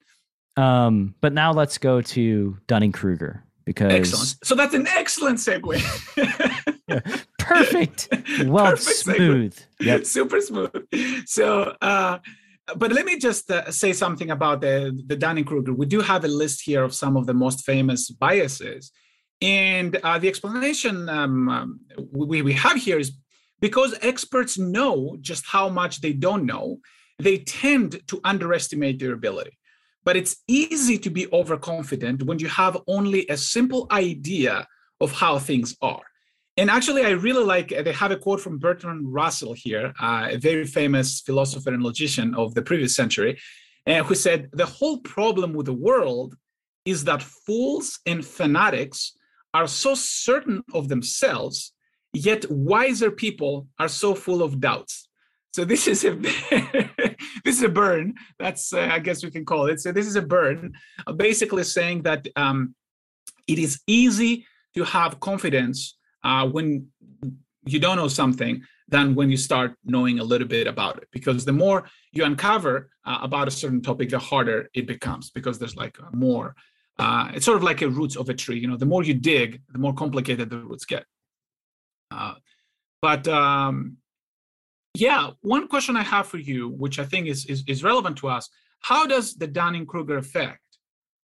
[0.56, 4.36] um, but now let's go to Dunning Kruger because excellent.
[4.44, 5.80] So that's an excellent segue.
[6.88, 7.00] yeah,
[7.38, 8.08] perfect.
[8.46, 9.58] Well, perfect smooth.
[9.80, 10.06] Yep.
[10.06, 10.86] Super smooth.
[11.26, 12.18] So, uh,
[12.76, 15.74] but let me just uh, say something about the the Dunning Kruger.
[15.74, 18.92] We do have a list here of some of the most famous biases,
[19.42, 21.80] and uh, the explanation um, um,
[22.12, 23.12] we we have here is
[23.60, 26.78] because experts know just how much they don't know.
[27.18, 29.58] They tend to underestimate their ability.
[30.04, 34.66] But it's easy to be overconfident when you have only a simple idea
[35.00, 36.02] of how things are.
[36.56, 40.36] And actually, I really like, they have a quote from Bertrand Russell here, uh, a
[40.36, 43.38] very famous philosopher and logician of the previous century,
[43.86, 46.36] uh, who said, The whole problem with the world
[46.84, 49.16] is that fools and fanatics
[49.54, 51.72] are so certain of themselves,
[52.12, 55.08] yet wiser people are so full of doubts.
[55.52, 56.14] So this is a
[57.44, 58.14] this is a burn.
[58.38, 59.80] That's uh, I guess we can call it.
[59.80, 60.74] So this is a burn,
[61.06, 62.74] uh, basically saying that um,
[63.46, 66.86] it is easy to have confidence uh, when
[67.66, 71.08] you don't know something than when you start knowing a little bit about it.
[71.12, 75.30] Because the more you uncover uh, about a certain topic, the harder it becomes.
[75.30, 76.54] Because there's like more.
[76.98, 78.58] Uh, it's sort of like a roots of a tree.
[78.58, 81.06] You know, the more you dig, the more complicated the roots get.
[82.10, 82.34] Uh,
[83.00, 83.96] but um,
[84.94, 88.28] Yeah, one question I have for you, which I think is is, is relevant to
[88.28, 88.48] us,
[88.80, 90.60] how does the Dunning Kruger effect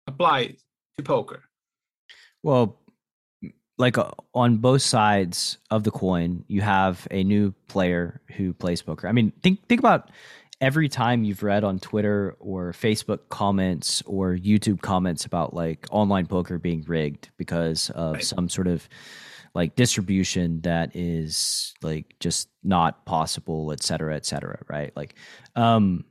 [0.08, 0.56] apply
[0.98, 1.44] to poker?
[2.42, 2.80] Well,
[3.78, 8.82] like uh, on both sides of the coin, you have a new player who plays
[8.82, 9.08] poker.
[9.08, 10.10] I mean, think think about
[10.62, 16.26] every time you've read on Twitter or Facebook comments or YouTube comments about like online
[16.26, 18.24] poker being rigged because of right.
[18.24, 18.88] some sort of
[19.56, 24.92] like distribution that is like just not possible, et cetera, et cetera, right?
[24.96, 25.16] Like,
[25.56, 26.06] um,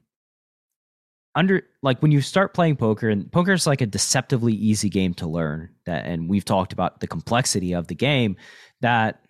[1.35, 5.15] under like when you start playing poker and poker is like a deceptively easy game
[5.15, 8.37] to learn that and we've talked about the complexity of the game
[8.81, 9.23] that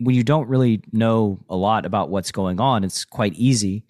[0.00, 3.84] when you don't really know a lot about what's going on it's quite easy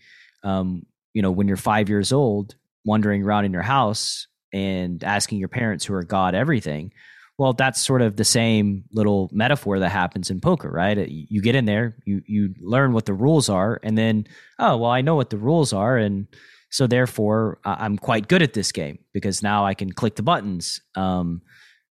[0.45, 5.39] um, you know when you're five years old wandering around in your house and asking
[5.39, 6.93] your parents who are god everything
[7.41, 11.55] well that's sort of the same little metaphor that happens in poker right you get
[11.55, 14.27] in there you you learn what the rules are and then
[14.59, 16.29] oh well i know what the rules are and
[16.71, 20.81] so therefore, I'm quite good at this game because now I can click the buttons.
[20.95, 21.43] Um,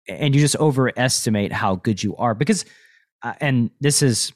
[0.09, 2.65] and you just overestimate how good you are because,
[3.23, 4.33] uh, and this is,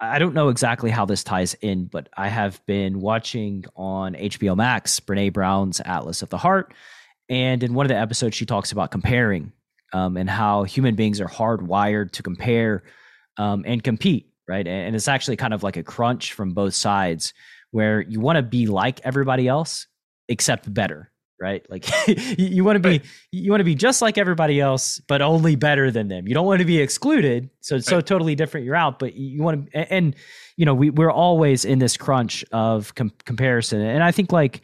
[0.00, 4.56] I don't know exactly how this ties in, but I have been watching on HBO
[4.56, 6.74] Max Brene Brown's Atlas of the Heart.
[7.28, 9.52] And in one of the episodes, she talks about comparing
[9.92, 12.82] um, and how human beings are hardwired to compare
[13.38, 14.66] um, and compete, right?
[14.66, 17.32] And it's actually kind of like a crunch from both sides
[17.70, 19.86] where you want to be like everybody else
[20.28, 21.86] except better right like
[22.38, 23.04] you want to be right.
[23.30, 26.46] you want to be just like everybody else but only better than them you don't
[26.46, 27.96] want to be excluded so it's right.
[27.96, 30.16] so totally different you're out but you want to and,
[30.56, 34.62] you know we, we're always in this crunch of com- comparison and i think like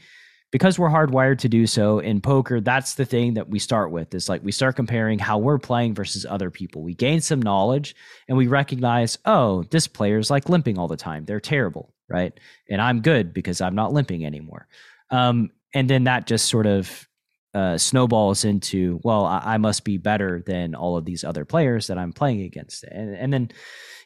[0.53, 4.15] because we're hardwired to do so in poker that's the thing that we start with
[4.15, 7.97] is like we start comparing how we're playing versus other people we gain some knowledge
[8.29, 12.39] and we recognize oh this player's like limping all the time they're terrible right?
[12.69, 14.69] And I'm good because I'm not limping anymore.
[15.11, 17.09] Um, and then that just sort of
[17.55, 21.89] uh, snowballs into, well, I, I, must be better than all of these other players
[21.89, 22.85] that I'm playing against.
[22.85, 23.51] And, and then,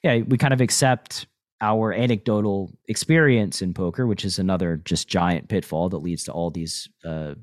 [0.03, 1.27] yeah, we kind of accept
[1.61, 6.51] our anecdotal experience in poker, which is another just giant pitfall that leads to all
[6.51, 7.35] these uh,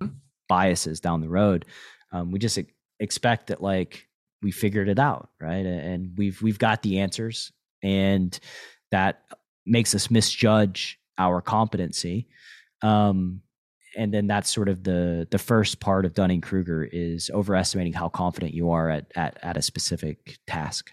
[0.47, 1.65] biases down the road.
[2.11, 2.59] Um, we just
[2.99, 4.07] expect that like
[4.41, 5.65] we figured it out, right?
[5.65, 8.37] And we've we've got the answers, and
[8.91, 9.23] that
[9.65, 12.27] makes us misjudge our competency.
[12.81, 13.41] Um,
[13.95, 18.09] and then that's sort of the the first part of Dunning Kruger is overestimating how
[18.09, 20.91] confident you are at, at at a specific task.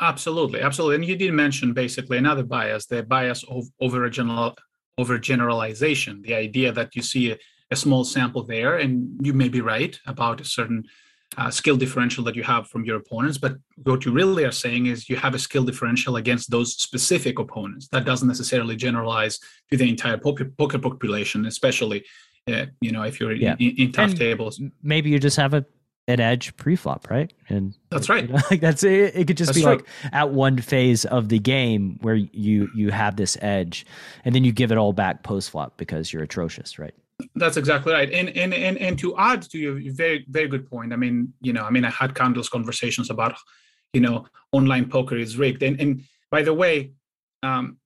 [0.00, 0.96] Absolutely, absolutely.
[0.96, 4.56] And you did mention basically another bias, the bias of over general
[4.98, 7.38] over generalization, the idea that you see a,
[7.70, 10.84] a small sample there, and you may be right about a certain
[11.38, 13.38] uh, skill differential that you have from your opponents.
[13.38, 17.38] But what you really are saying is you have a skill differential against those specific
[17.38, 17.88] opponents.
[17.88, 19.38] That doesn't necessarily generalize
[19.70, 22.04] to the entire poker, poker population, especially
[22.50, 23.54] uh, you know if you're yeah.
[23.58, 24.60] in, in, tough and tables.
[24.82, 25.64] Maybe you just have a
[26.10, 27.32] an edge pre-flop, right?
[27.48, 28.26] And that's right.
[28.26, 29.16] You know, like that's it.
[29.16, 29.76] It could just that's be true.
[29.76, 33.86] like at one phase of the game where you you have this edge,
[34.24, 36.94] and then you give it all back post-flop because you're atrocious, right?
[37.34, 38.10] That's exactly right.
[38.10, 41.52] And and and and to add to your very very good point, I mean, you
[41.52, 43.34] know, I mean, I had countless conversations about,
[43.92, 45.62] you know, online poker is rigged.
[45.62, 46.92] And and by the way,
[47.42, 47.78] um,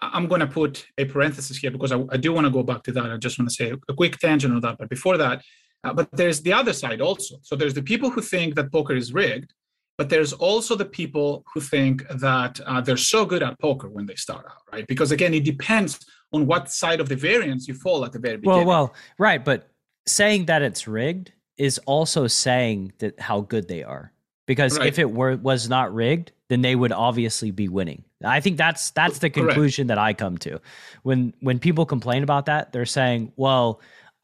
[0.00, 2.82] I'm going to put a parenthesis here because I, I do want to go back
[2.84, 3.10] to that.
[3.10, 4.78] I just want to say a quick tangent on that.
[4.78, 5.42] But before that,
[5.84, 7.36] uh, but there's the other side also.
[7.42, 9.52] So there's the people who think that poker is rigged,
[9.96, 14.06] but there's also the people who think that uh, they're so good at poker when
[14.06, 14.86] they start out, right?
[14.86, 15.98] Because again, it depends
[16.32, 18.66] on what side of the variance you fall at the very beginning.
[18.66, 19.70] Well, well, right, but
[20.06, 24.12] saying that it's rigged is also saying that how good they are.
[24.46, 24.88] Because right.
[24.88, 28.04] if it were was not rigged, then they would obviously be winning.
[28.24, 29.96] I think that's that's the conclusion Correct.
[29.96, 30.60] that I come to.
[31.02, 33.80] When when people complain about that, they're saying, "Well,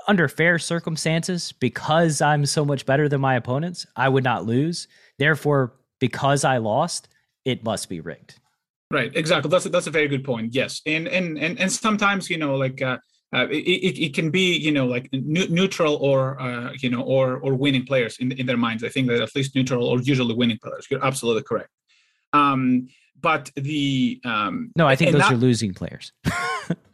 [0.06, 4.88] under fair circumstances, because I'm so much better than my opponents, I would not lose.
[5.18, 7.08] Therefore, because I lost,
[7.44, 8.40] it must be rigged."
[8.90, 9.50] Right, exactly.
[9.50, 10.54] That's a, that's a very good point.
[10.54, 12.98] Yes, and and and and sometimes you know like uh,
[13.34, 17.54] uh, it, it can be you know like neutral or uh, you know or or
[17.54, 18.84] winning players in in their minds.
[18.84, 20.86] I think that at least neutral or usually winning players.
[20.90, 21.70] You're absolutely correct.
[22.32, 22.88] Um,
[23.20, 26.12] but the um, no, I think those that, are losing players.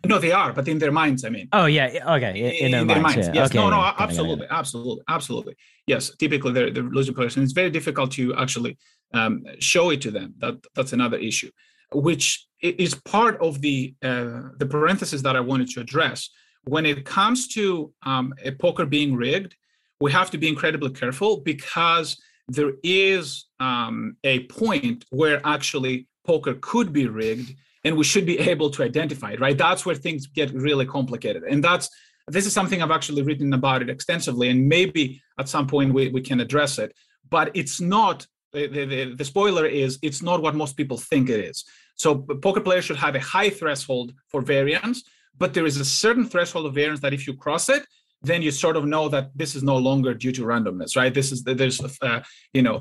[0.06, 1.48] no, they are, but in their minds, I mean.
[1.52, 1.86] Oh yeah,
[2.16, 3.26] okay, in, in their, in minds, their minds.
[3.28, 3.34] Yeah.
[3.34, 5.56] Yes, okay, no, no, absolutely, absolutely, absolutely.
[5.86, 8.78] Yes, typically they're, they're losing players, and it's very difficult to actually
[9.14, 10.34] um, show it to them.
[10.38, 11.50] That that's another issue
[11.92, 16.30] which is part of the uh, the parenthesis that I wanted to address.
[16.64, 19.56] When it comes to um, a poker being rigged,
[20.00, 26.54] we have to be incredibly careful because there is um, a point where actually poker
[26.60, 29.56] could be rigged, and we should be able to identify it right?
[29.56, 31.42] That's where things get really complicated.
[31.44, 31.88] And that's
[32.28, 36.08] this is something i've actually written about it extensively and maybe at some point we,
[36.08, 36.94] we can address it.
[37.28, 41.40] But it's not the, the, the spoiler is it's not what most people think it
[41.40, 41.64] is.
[41.96, 45.02] So poker players should have a high threshold for variance
[45.40, 47.84] but there is a certain threshold of variance that if you cross it
[48.22, 51.12] then you sort of know that this is no longer due to randomness, right?
[51.12, 52.20] This is there's uh,
[52.52, 52.80] you know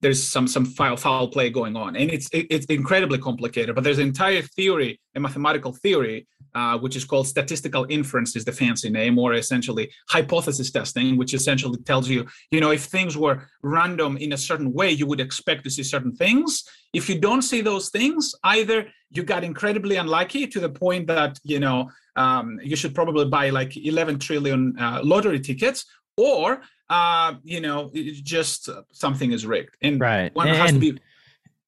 [0.00, 3.74] there's some some foul foul play going on, and it's it's incredibly complicated.
[3.74, 8.44] But there's an entire theory, a mathematical theory, uh, which is called statistical inference, is
[8.44, 13.16] the fancy name, or essentially hypothesis testing, which essentially tells you you know if things
[13.16, 16.64] were random in a certain way, you would expect to see certain things.
[16.94, 21.38] If you don't see those things, either you got incredibly unlucky to the point that
[21.42, 27.34] you know um, you should probably buy like 11 trillion uh, lottery tickets or uh,
[27.44, 27.90] you know
[28.22, 29.76] just something is rigged.
[29.82, 30.34] And right.
[30.34, 30.98] one and has to be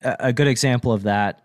[0.03, 1.43] a good example of that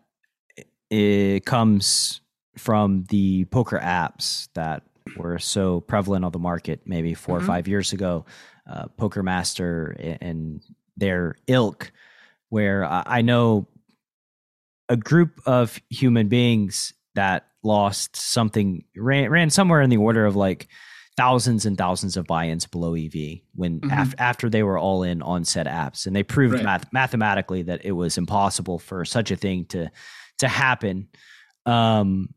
[0.89, 2.21] it comes
[2.58, 4.84] from the poker apps that
[5.17, 7.43] were so prevalent on the market maybe 4 mm-hmm.
[7.43, 8.25] or five years ago.
[8.67, 10.63] Uh, poker master and
[10.97, 11.91] their ilk
[12.49, 13.67] where i know
[14.89, 20.36] a group of human beings that lost something ran, ran somewhere in the order of
[20.36, 20.67] like
[21.17, 23.91] thousands and thousands of buy-ins below EV when mm-hmm.
[23.91, 26.63] af- after they were all in on said apps, and they proved right.
[26.63, 29.89] math- mathematically that it was impossible for such a thing to
[30.39, 31.08] to happen.
[31.65, 32.34] Um,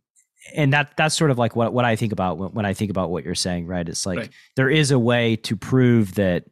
[0.54, 2.90] and that that's sort of like what what I think about when, when I think
[2.90, 3.86] about what you're saying, right?
[3.88, 4.30] It's like right.
[4.56, 6.44] there is a way to prove that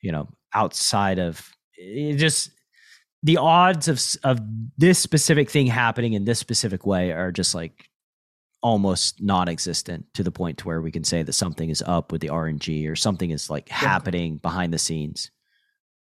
[0.00, 2.50] you know outside of it just
[3.22, 4.40] the odds of of
[4.76, 7.88] this specific thing happening in this specific way are just like
[8.62, 12.20] almost non-existent to the point to where we can say that something is up with
[12.20, 15.30] the RNG or something is like happening behind the scenes.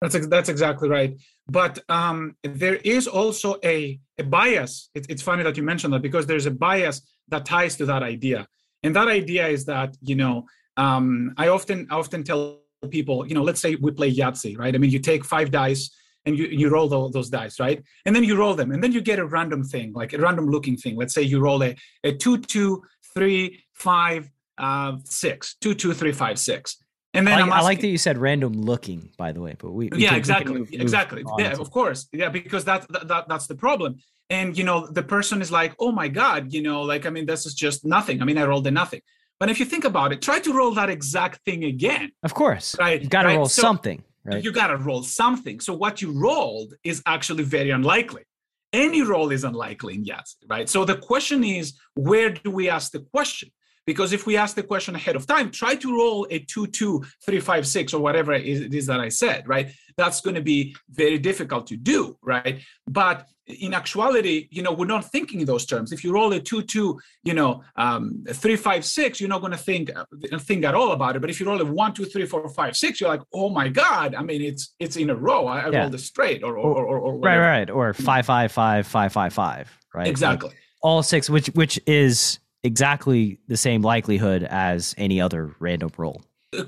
[0.02, 1.15] That's that's exactly right.
[1.47, 4.89] But um, there is also a, a bias.
[4.95, 8.04] It, it's funny that you mentioned that because there's a bias that ties to that
[8.04, 8.47] idea,
[8.84, 10.45] and that idea is that you know
[10.78, 14.74] um, I often I often tell people you know let's say we play Yahtzee, right?
[14.74, 15.91] I mean you take five dice
[16.26, 17.84] and you, you roll the, those dice, right?
[18.06, 20.48] And then you roll them, and then you get a random thing, like a random
[20.48, 20.96] looking thing.
[20.96, 26.12] Let's say you roll a, a two, two, three, five, uh, six, two, two, three,
[26.12, 26.78] five, six.
[27.14, 29.56] And then I like, asking, I like, that you said random looking, by the way.
[29.58, 31.24] But we, we yeah, can, exactly, move, exactly.
[31.24, 33.98] Move yeah, of course, yeah, because that, that that's the problem.
[34.30, 37.26] And you know, the person is like, oh my god, you know, like I mean,
[37.26, 38.22] this is just nothing.
[38.22, 39.02] I mean, I rolled a nothing.
[39.42, 42.12] But if you think about it, try to roll that exact thing again.
[42.24, 43.02] Of course, right?
[43.02, 43.38] You got to right?
[43.38, 44.04] roll so, something.
[44.24, 44.44] Right.
[44.44, 45.60] You got to roll something.
[45.60, 48.24] So what you rolled is actually very unlikely.
[48.72, 50.70] Any roll is unlikely in Yahtzee, right?
[50.70, 53.52] So the question is, where do we ask the question?
[53.86, 57.04] Because if we ask the question ahead of time, try to roll a 2 2
[57.26, 59.72] 3 5 6 or whatever it is that I said, right?
[59.98, 62.62] That's going to be very difficult to do, right?
[62.88, 65.91] But in actuality, you know, we're not thinking in those terms.
[65.91, 70.06] If you roll a two-two, you know, um, three-five-six, you're not going to think uh,
[70.39, 71.20] think at all about it.
[71.20, 73.67] But if you roll a one, two, three, four, five, six, you're like, oh my
[73.67, 74.15] god!
[74.15, 75.48] I mean, it's it's in a row.
[75.48, 75.82] I, I yeah.
[75.82, 79.34] rolled it straight, or or or, or right, right, or five, five, five, five, five,
[79.34, 80.08] five, right?
[80.08, 80.50] Exactly.
[80.50, 86.21] Like all six, which which is exactly the same likelihood as any other random roll.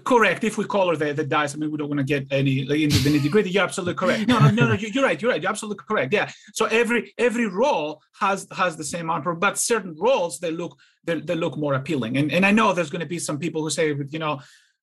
[0.06, 0.46] Correct.
[0.46, 2.80] If we color the, the dice, I mean, we don't want to get any like,
[2.80, 3.50] into the nitty gritty.
[3.50, 4.30] You're absolutely correct.
[4.30, 4.74] No, no, no, no.
[4.76, 5.22] You're right.
[5.22, 5.42] You're right.
[5.42, 6.14] You're absolutely correct.
[6.14, 6.32] Yeah.
[6.54, 11.20] So every every roll has has the same amount, but certain rolls they look they,
[11.20, 12.16] they look more appealing.
[12.16, 14.40] And and I know there's going to be some people who say, you know,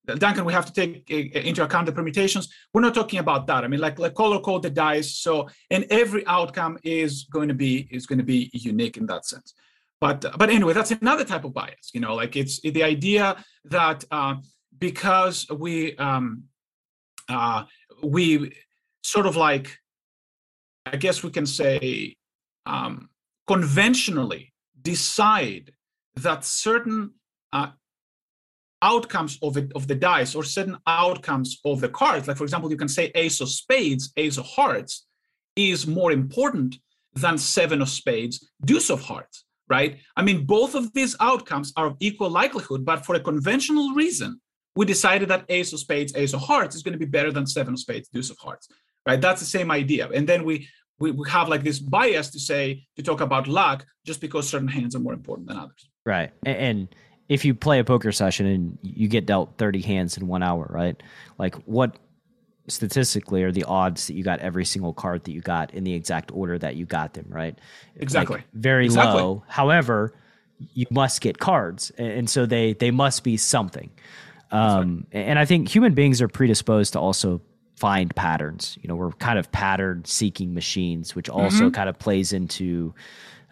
[0.06, 2.48] Duncan, we have to take eh, eh, into account the permutations.
[2.74, 3.64] We're not talking about that.
[3.64, 5.16] I mean, like, like color code the dice.
[5.16, 9.24] So, and every outcome is going to be is going to be unique in that
[9.24, 9.54] sense.
[10.00, 11.90] But but anyway, that's another type of bias.
[11.92, 14.04] You know, like it's the idea that.
[14.10, 14.36] Uh,
[14.80, 16.44] because we um,
[17.28, 17.64] uh,
[18.02, 18.52] we
[19.02, 19.78] sort of like
[20.86, 22.16] I guess we can say
[22.66, 23.10] um,
[23.46, 25.72] conventionally decide
[26.16, 27.12] that certain
[27.52, 27.68] uh,
[28.82, 32.70] outcomes of it of the dice or certain outcomes of the cards, like for example,
[32.70, 35.06] you can say ace of spades, ace of hearts,
[35.54, 36.76] is more important
[37.14, 39.98] than seven of spades, deuce of hearts, right?
[40.16, 44.40] I mean, both of these outcomes are of equal likelihood, but for a conventional reason,
[44.76, 47.46] we decided that ace of spades, ace of hearts is going to be better than
[47.46, 48.68] seven of spades, deuce of hearts,
[49.06, 49.20] right?
[49.20, 50.08] That's the same idea.
[50.08, 53.86] And then we, we, we have like this bias to say, to talk about luck
[54.04, 55.88] just because certain hands are more important than others.
[56.04, 56.32] Right.
[56.44, 56.88] And
[57.28, 60.66] if you play a poker session and you get dealt 30 hands in one hour,
[60.68, 61.00] right?
[61.38, 61.96] Like what
[62.70, 65.94] statistically are the odds that you got every single card that you got in the
[65.94, 67.58] exact order that you got them, right?
[67.96, 68.36] Exactly.
[68.36, 69.20] Like very exactly.
[69.20, 69.42] low.
[69.48, 70.14] However,
[70.74, 71.90] you must get cards.
[71.98, 73.90] And so they, they must be something.
[74.50, 77.40] Um, and I think human beings are predisposed to also
[77.76, 78.76] find patterns.
[78.82, 81.70] You know, we're kind of pattern seeking machines, which also mm-hmm.
[81.70, 82.94] kind of plays into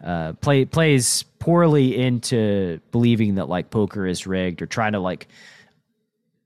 [0.03, 5.27] uh, play plays poorly into believing that like poker is rigged or trying to like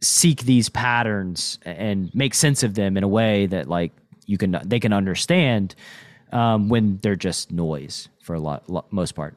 [0.04, 3.92] seek these patterns and make sense of them in a way that like
[4.26, 5.76] you can they can understand
[6.32, 9.36] um, when they're just noise for a lot, lot most part.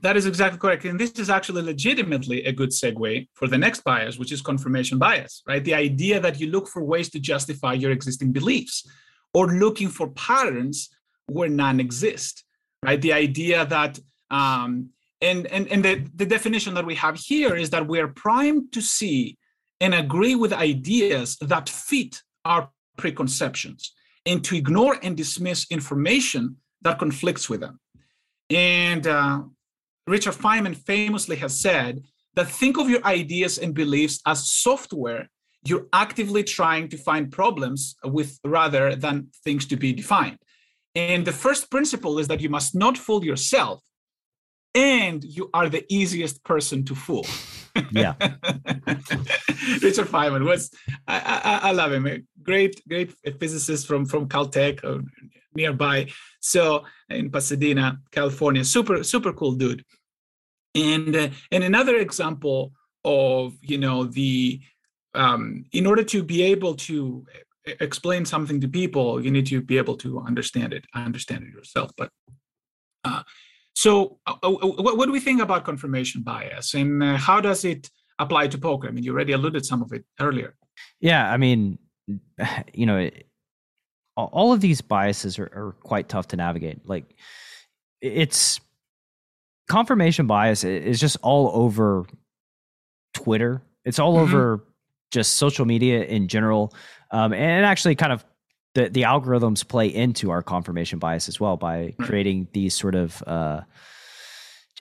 [0.00, 0.84] That is exactly correct.
[0.84, 4.98] And this is actually legitimately a good segue for the next bias, which is confirmation
[4.98, 5.62] bias, right?
[5.62, 8.88] The idea that you look for ways to justify your existing beliefs
[9.34, 10.90] or looking for patterns
[11.26, 12.44] where none exist,
[12.82, 13.00] right?
[13.00, 13.98] The idea that,
[14.30, 14.90] um,
[15.20, 18.80] and, and, and the, the definition that we have here is that we're primed to
[18.80, 19.36] see
[19.82, 23.92] and agree with ideas that fit our preconceptions
[24.24, 27.80] and to ignore and dismiss information that conflicts with them.
[28.48, 29.42] And uh,
[30.06, 32.02] Richard Feynman famously has said
[32.34, 35.28] that think of your ideas and beliefs as software
[35.64, 40.38] you're actively trying to find problems with rather than things to be defined.
[40.94, 43.80] And the first principle is that you must not fool yourself,
[44.74, 47.26] and you are the easiest person to fool.
[47.90, 48.14] Yeah.
[49.82, 50.70] Richard Feynman was,
[51.06, 52.26] I, I, I, love him.
[52.42, 55.02] Great, great physicist from, from Caltech or
[55.54, 56.08] nearby.
[56.40, 59.84] So in Pasadena, California, super, super cool dude.
[60.74, 62.72] And, uh, and another example
[63.04, 64.60] of, you know, the,
[65.14, 67.26] um, in order to be able to
[67.64, 71.90] explain something to people, you need to be able to understand it, understand it yourself.
[71.96, 72.10] But
[73.04, 73.22] uh,
[73.74, 77.64] so, uh, uh, what, what, do we think about confirmation bias, and uh, how does
[77.64, 78.88] it apply to poker?
[78.88, 80.54] I mean, you already alluded some of it earlier.
[81.00, 81.78] Yeah, I mean,
[82.74, 83.08] you know,
[84.16, 86.86] all of these biases are, are quite tough to navigate.
[86.86, 87.16] Like,
[88.00, 88.60] it's
[89.68, 92.04] confirmation bias is just all over
[93.14, 93.62] Twitter.
[93.84, 94.34] It's all mm-hmm.
[94.34, 94.64] over
[95.10, 96.74] just social media in general,
[97.10, 98.24] um, and actually kind of
[98.74, 103.22] the the algorithms play into our confirmation bias as well by creating these sort of
[103.26, 103.60] uh,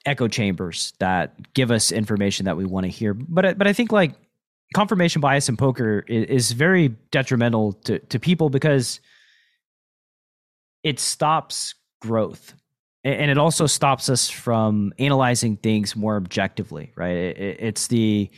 [0.05, 3.13] echo chambers that give us information that we want to hear.
[3.13, 4.13] But but I think like
[4.73, 8.99] confirmation bias in poker is, very detrimental to to people because
[10.83, 12.53] it stops growth.
[13.03, 17.15] And it also stops us from analyzing things more objectively right?
[17.17, 18.29] It's the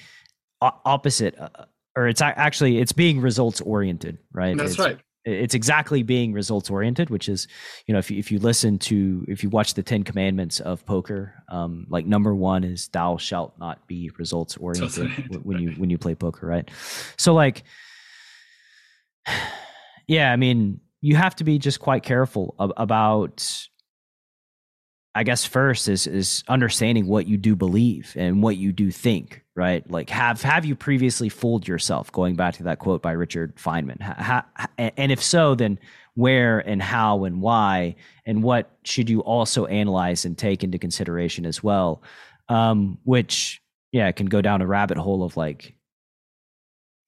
[0.62, 1.66] opposite uh,
[1.98, 4.56] or it's actually it's being results oriented right?
[4.56, 7.48] That's it's, right it's exactly being results oriented which is
[7.88, 10.86] you know if you, if you listen to if you watch the 10 commandments of
[10.86, 15.10] poker um like number one is thou shalt not be results oriented
[15.44, 16.70] when you when you play poker right?
[17.18, 17.64] So like
[20.08, 23.68] yeah i mean you have to be just quite careful about
[25.16, 29.44] I guess first is is understanding what you do believe and what you do think,
[29.56, 29.90] right?
[29.90, 32.12] Like have have you previously fooled yourself?
[32.12, 35.80] Going back to that quote by Richard Feynman, ha, ha, and if so, then
[36.16, 37.96] where and how and why,
[38.26, 42.02] and what should you also analyze and take into consideration as well?
[42.50, 43.62] Um, which
[43.92, 45.76] yeah, can go down a rabbit hole of like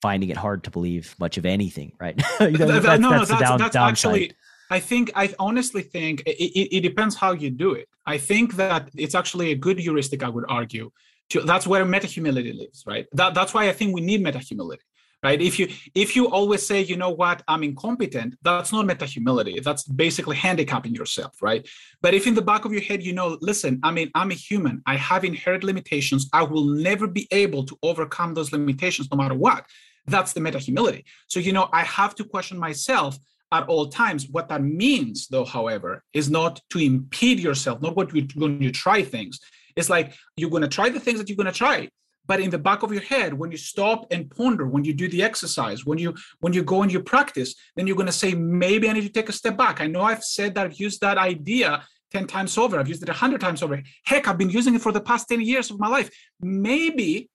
[0.01, 2.15] finding it hard to believe much of anything, right?
[2.39, 4.33] you know, that's, no, no, that's, down, that's actually
[4.69, 7.87] I think I honestly think it, it, it, depends how you do it.
[8.05, 10.23] I think that it's actually a good heuristic.
[10.23, 10.91] I would argue.
[11.29, 13.07] To, that's where meta humility lives, right?
[13.13, 14.83] That, that's why I think we need meta humility,
[15.23, 15.41] right?
[15.41, 19.59] If you if you always say, you know what, I'm incompetent, that's not meta humility.
[19.59, 21.67] That's basically handicapping yourself, right?
[22.01, 24.35] But if in the back of your head you know, listen, I mean, I'm a
[24.35, 24.83] human.
[24.85, 26.29] I have inherent limitations.
[26.31, 29.65] I will never be able to overcome those limitations, no matter what.
[30.07, 31.05] That's the meta humility.
[31.27, 33.17] So you know, I have to question myself
[33.51, 34.27] at all times.
[34.29, 38.71] What that means, though, however, is not to impede yourself, not what you when you
[38.71, 39.39] try things.
[39.75, 41.89] It's like you're going to try the things that you're going to try,
[42.27, 45.07] but in the back of your head, when you stop and ponder, when you do
[45.07, 48.33] the exercise, when you when you go and you practice, then you're going to say,
[48.33, 49.81] maybe I need to take a step back.
[49.81, 52.79] I know I've said that I've used that idea 10 times over.
[52.79, 53.81] I've used it 100 times over.
[54.05, 56.09] Heck, I've been using it for the past 10 years of my life.
[56.39, 57.29] Maybe,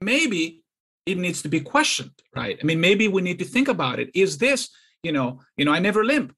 [0.00, 0.62] maybe
[1.04, 2.58] it needs to be questioned, right?
[2.60, 4.10] I mean, maybe we need to think about it.
[4.14, 4.70] Is this
[5.04, 6.34] you know, you know, I never limp.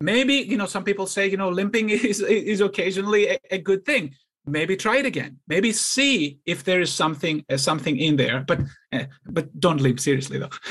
[0.00, 3.84] Maybe, you know, some people say, you know, limping is is occasionally a, a good
[3.84, 4.14] thing.
[4.46, 5.38] Maybe try it again.
[5.48, 8.44] Maybe see if there is something uh, something in there.
[8.46, 8.60] But
[8.92, 10.48] uh, but don't limp seriously though.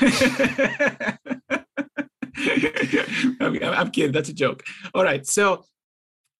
[3.40, 4.12] I'm, I'm kidding.
[4.12, 4.64] That's a joke.
[4.94, 5.26] All right.
[5.26, 5.64] So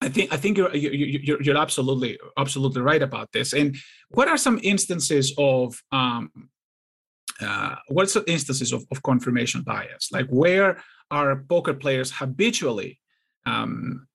[0.01, 3.53] I think I think you're, you're you're absolutely absolutely right about this.
[3.53, 3.77] And
[4.09, 6.31] what are some instances of um,
[7.41, 10.11] uh, what's the instances of, of confirmation bias?
[10.13, 13.01] Like where are poker players habitually,
[13.47, 14.07] um,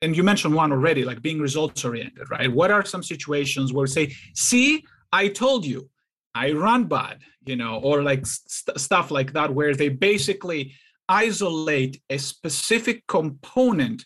[0.00, 2.52] and you mentioned one already, like being results oriented, right?
[2.52, 5.88] What are some situations where say, see, I told you,
[6.34, 10.74] I run bad, you know, or like st- stuff like that, where they basically
[11.08, 14.04] isolate a specific component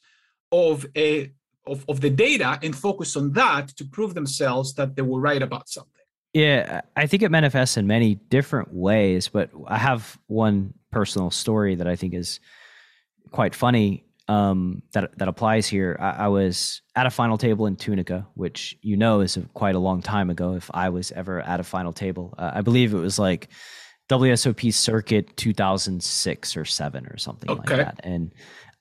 [0.53, 1.31] of a
[1.67, 5.43] of, of the data and focus on that to prove themselves that they were right
[5.43, 5.96] about something.
[6.37, 11.77] Yeah, I think it manifests in many different ways, but I have one personal story
[11.77, 12.41] that I think is
[13.31, 15.97] quite funny um, that that applies here.
[15.99, 19.77] I, I, was at a final table in Tunica, which you know is a, quite
[19.77, 20.53] a long time ago.
[20.53, 23.49] If I was ever at a final table, uh, I believe it was like
[24.11, 27.59] WSOP Circuit 2006 or seven or something okay.
[27.61, 28.01] like that.
[28.05, 28.35] And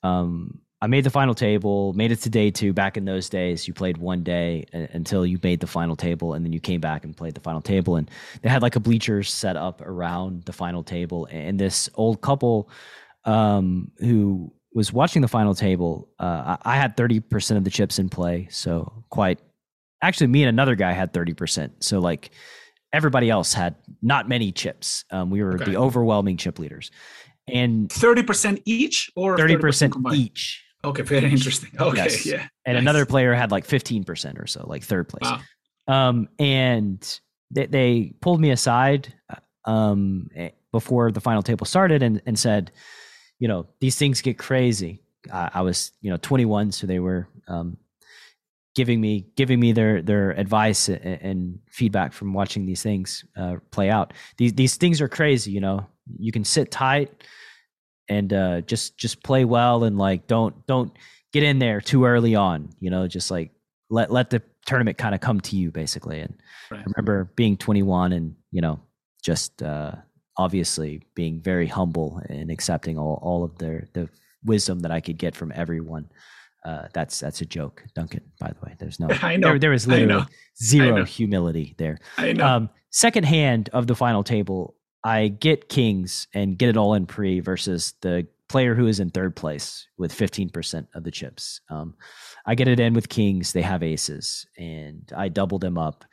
[0.03, 2.73] um, I made the final table, made it to day two.
[2.73, 6.45] Back in those days, you played one day until you made the final table, and
[6.45, 7.95] then you came back and played the final table.
[7.95, 8.11] And
[8.41, 12.69] they had like a bleachers set up around the final table, and this old couple
[13.23, 18.09] um, who was watching the final table, uh, I had 30% of the chips in
[18.09, 18.47] play.
[18.51, 19.39] So quite,
[20.01, 21.71] actually, me and another guy had 30%.
[21.79, 22.31] So like
[22.91, 25.05] everybody else had not many chips.
[25.11, 25.71] Um, we were okay.
[25.71, 26.91] the overwhelming chip leaders.
[27.47, 30.64] And 30% each or 30%, 30% each.
[30.85, 31.69] Okay, very interesting.
[31.79, 32.25] Okay, yes.
[32.25, 32.47] yeah.
[32.65, 32.81] And nice.
[32.81, 35.29] another player had like 15% or so, like third place.
[35.29, 35.41] Wow.
[35.87, 37.19] Um, and
[37.51, 39.13] they, they pulled me aside
[39.65, 42.71] um, eh, before the final table started and, and said,
[43.39, 45.01] you know these things get crazy.
[45.31, 47.77] I, I was you know 21, so they were um,
[48.75, 53.57] giving me giving me their their advice and, and feedback from watching these things uh,
[53.71, 54.13] play out.
[54.37, 55.51] These these things are crazy.
[55.51, 55.85] You know,
[56.17, 57.23] you can sit tight
[58.09, 60.91] and uh, just just play well and like don't don't
[61.33, 62.69] get in there too early on.
[62.79, 63.51] You know, just like
[63.89, 66.19] let let the tournament kind of come to you basically.
[66.19, 66.35] And
[66.71, 66.81] right.
[66.81, 68.79] I remember being 21 and you know
[69.23, 69.93] just uh,
[70.37, 74.09] obviously being very humble and accepting all, all of their the
[74.43, 76.09] wisdom that I could get from everyone.
[76.63, 78.21] Uh, that's that's a joke, Duncan.
[78.39, 79.49] By the way, there's no I know.
[79.49, 80.25] There, there is literally
[80.61, 81.99] zero humility there.
[82.17, 82.45] I know.
[82.45, 84.74] Um, second hand of the final table,
[85.05, 89.11] I get kings and get it all in pre versus the player who is in
[89.11, 91.61] third place with 15% of the chips.
[91.69, 91.93] Um,
[92.45, 93.53] I get it in with kings.
[93.53, 96.05] They have aces, and I double them up.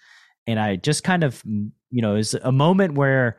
[0.46, 3.38] And I just kind of, you know, it's a moment where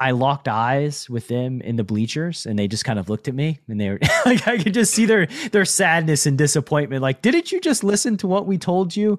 [0.00, 3.34] I locked eyes with them in the bleachers and they just kind of looked at
[3.34, 7.20] me and they were like I could just see their their sadness and disappointment like
[7.20, 9.18] didn't you just listen to what we told you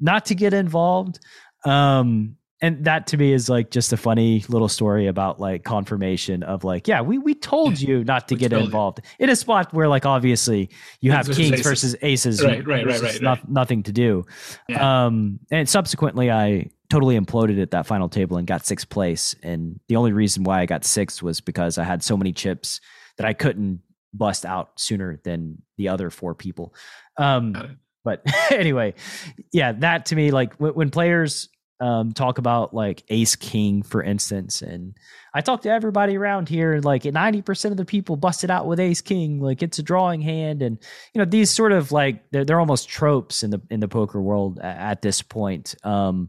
[0.00, 1.20] not to get involved
[1.64, 6.42] um and that to me is like just a funny little story about like confirmation
[6.42, 9.24] of like yeah we we told you not to get involved you.
[9.24, 11.66] in a spot where like obviously you have kings aces.
[11.66, 13.48] versus aces right right right right, right.
[13.48, 14.24] nothing to do
[14.68, 15.06] yeah.
[15.06, 19.34] um and subsequently i totally imploded at that final table and got sixth place.
[19.42, 22.80] And the only reason why I got sixth was because I had so many chips
[23.18, 23.80] that I couldn't
[24.14, 26.74] bust out sooner than the other four people.
[27.18, 28.94] Um, but anyway,
[29.52, 31.48] yeah, that to me, like w- when players
[31.80, 34.94] um, talk about like ace king, for instance, and
[35.34, 39.00] I talk to everybody around here, like 90% of the people busted out with ace
[39.00, 40.62] king, like it's a drawing hand.
[40.62, 40.78] And,
[41.14, 44.20] you know, these sort of like, they're, they're almost tropes in the, in the poker
[44.20, 45.74] world at, this point.
[45.84, 46.28] Um,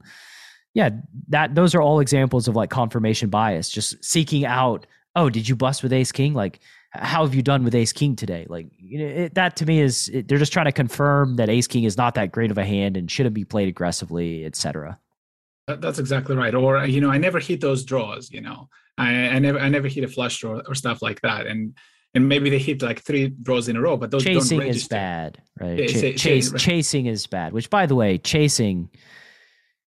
[0.75, 0.89] yeah,
[1.29, 4.85] that those are all examples of like confirmation bias, just seeking out,
[5.15, 6.35] oh, did you bust with ace king?
[6.35, 6.59] Like,
[6.91, 8.45] how have you done with ace king today?
[8.47, 11.49] Like, you know, it, that to me is it, they're just trying to confirm that
[11.49, 14.99] ace king is not that great of a hand and shouldn't be played aggressively, etc.
[15.77, 16.53] That's exactly right.
[16.55, 18.31] Or you know, I never hit those draws.
[18.31, 21.47] You know, I, I never I never hit a flush draw or stuff like that.
[21.47, 21.75] And
[22.13, 24.55] and maybe they hit like three draws in a row, but those don't register.
[24.55, 25.87] chasing is bad, right?
[25.87, 26.59] Ch- chase, right?
[26.59, 27.53] Chasing is bad.
[27.53, 28.89] Which, by the way, chasing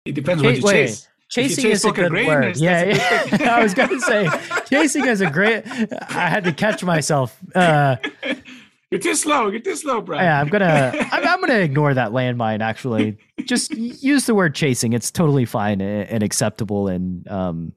[0.05, 1.09] it depends what you wait, chase.
[1.31, 2.57] Chasing chase is a good word.
[2.57, 3.57] Yeah, yeah.
[3.57, 4.29] I was going to say
[4.69, 5.65] chasing is a great.
[5.67, 7.39] I had to catch myself.
[7.55, 7.97] Uh,
[8.91, 9.49] you're too slow.
[9.49, 10.19] You're too slow, bro.
[10.19, 10.93] Yeah, I'm gonna.
[11.13, 12.61] I'm, I'm, gonna ignore that landmine.
[12.61, 14.93] Actually, just use the word chasing.
[14.93, 17.73] It's totally fine and, and acceptable, and um,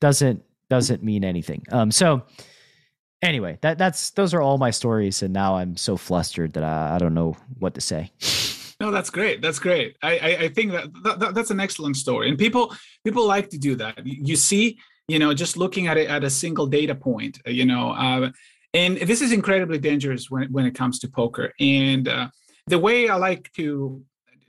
[0.00, 1.62] doesn't doesn't mean anything.
[1.70, 2.22] Um, so
[3.22, 6.96] anyway, that that's those are all my stories, and now I'm so flustered that I,
[6.96, 8.10] I don't know what to say.
[8.80, 9.40] No, that's great.
[9.40, 9.96] That's great.
[10.02, 10.88] I, I, I think that,
[11.20, 12.74] that, that's an excellent story, and people
[13.04, 14.04] people like to do that.
[14.04, 14.76] You see,
[15.06, 18.30] you know, just looking at it at a single data point, uh, you know, uh,
[18.74, 21.52] and this is incredibly dangerous when when it comes to poker.
[21.60, 22.28] And uh,
[22.66, 24.02] the way I like to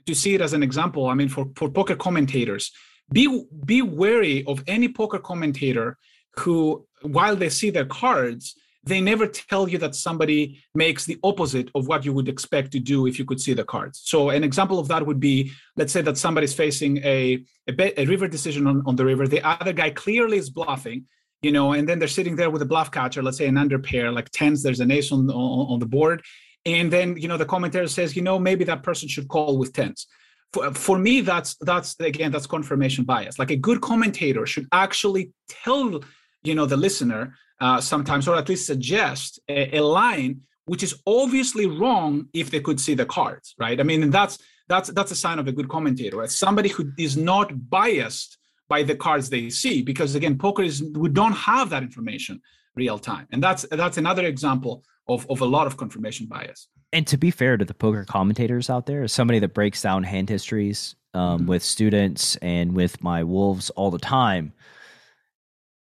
[0.06, 2.72] to see it as an example, I mean, for for poker commentators,
[3.12, 5.98] be be wary of any poker commentator
[6.38, 11.70] who, while they see their cards, they never tell you that somebody makes the opposite
[11.74, 14.02] of what you would expect to do if you could see the cards.
[14.04, 17.94] So an example of that would be, let's say that somebody's facing a, a, bet,
[17.96, 19.26] a river decision on, on the river.
[19.26, 21.06] The other guy clearly is bluffing,
[21.44, 23.78] you know, and then they're sitting there with a bluff catcher, let's say an under
[23.78, 26.22] pair, like tens, there's an ace on, on, on the board.
[26.66, 29.72] And then, you know, the commentator says, you know, maybe that person should call with
[29.72, 30.06] tens
[30.54, 35.32] for, for me that's that's again that's confirmation bias like a good commentator should actually
[35.48, 36.00] tell
[36.44, 40.94] you know the listener uh, sometimes or at least suggest a, a, line which is
[41.06, 44.38] obviously wrong if they could see the cards right i mean that's
[44.68, 46.30] that's that's a sign of a good commentator right?
[46.30, 48.38] somebody who is not biased
[48.68, 52.40] by the cards they see because again poker is we don't have that information
[52.76, 53.26] real time.
[53.32, 56.68] And that's that's another example of, of a lot of confirmation bias.
[56.92, 60.04] And to be fair to the poker commentators out there, as somebody that breaks down
[60.04, 61.46] hand histories um, mm-hmm.
[61.46, 64.52] with students and with my wolves all the time,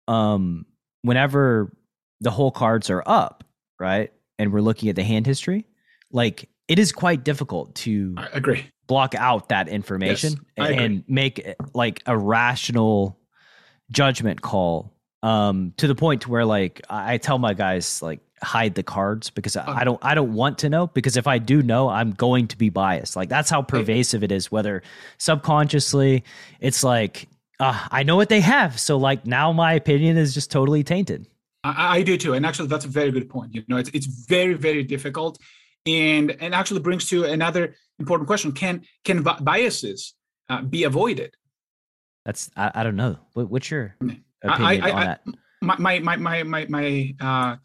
[0.07, 0.65] um,
[1.03, 1.75] whenever
[2.21, 3.43] the whole cards are up,
[3.79, 5.67] right, and we're looking at the hand history,
[6.11, 11.55] like it is quite difficult to I agree block out that information yes, and make
[11.73, 13.17] like a rational
[13.89, 18.83] judgment call um, to the point where like I tell my guys like hide the
[18.83, 19.83] cards because I oh.
[19.83, 22.69] don't I don't want to know because if I do know I'm going to be
[22.69, 23.15] biased.
[23.15, 24.83] Like that's how pervasive it is whether
[25.17, 26.23] subconsciously
[26.59, 27.27] it's like
[27.59, 31.25] uh, I know what they have so like now my opinion is just totally tainted.
[31.63, 33.55] I, I do too and actually that's a very good point.
[33.55, 35.39] You know it's it's very very difficult
[35.85, 40.13] and and actually brings to another important question can can biases
[40.49, 41.35] uh, be avoided?
[42.25, 43.17] That's I, I don't know.
[43.33, 45.21] What, what's your opinion I, I, on that?
[45.61, 47.55] My my my my my uh,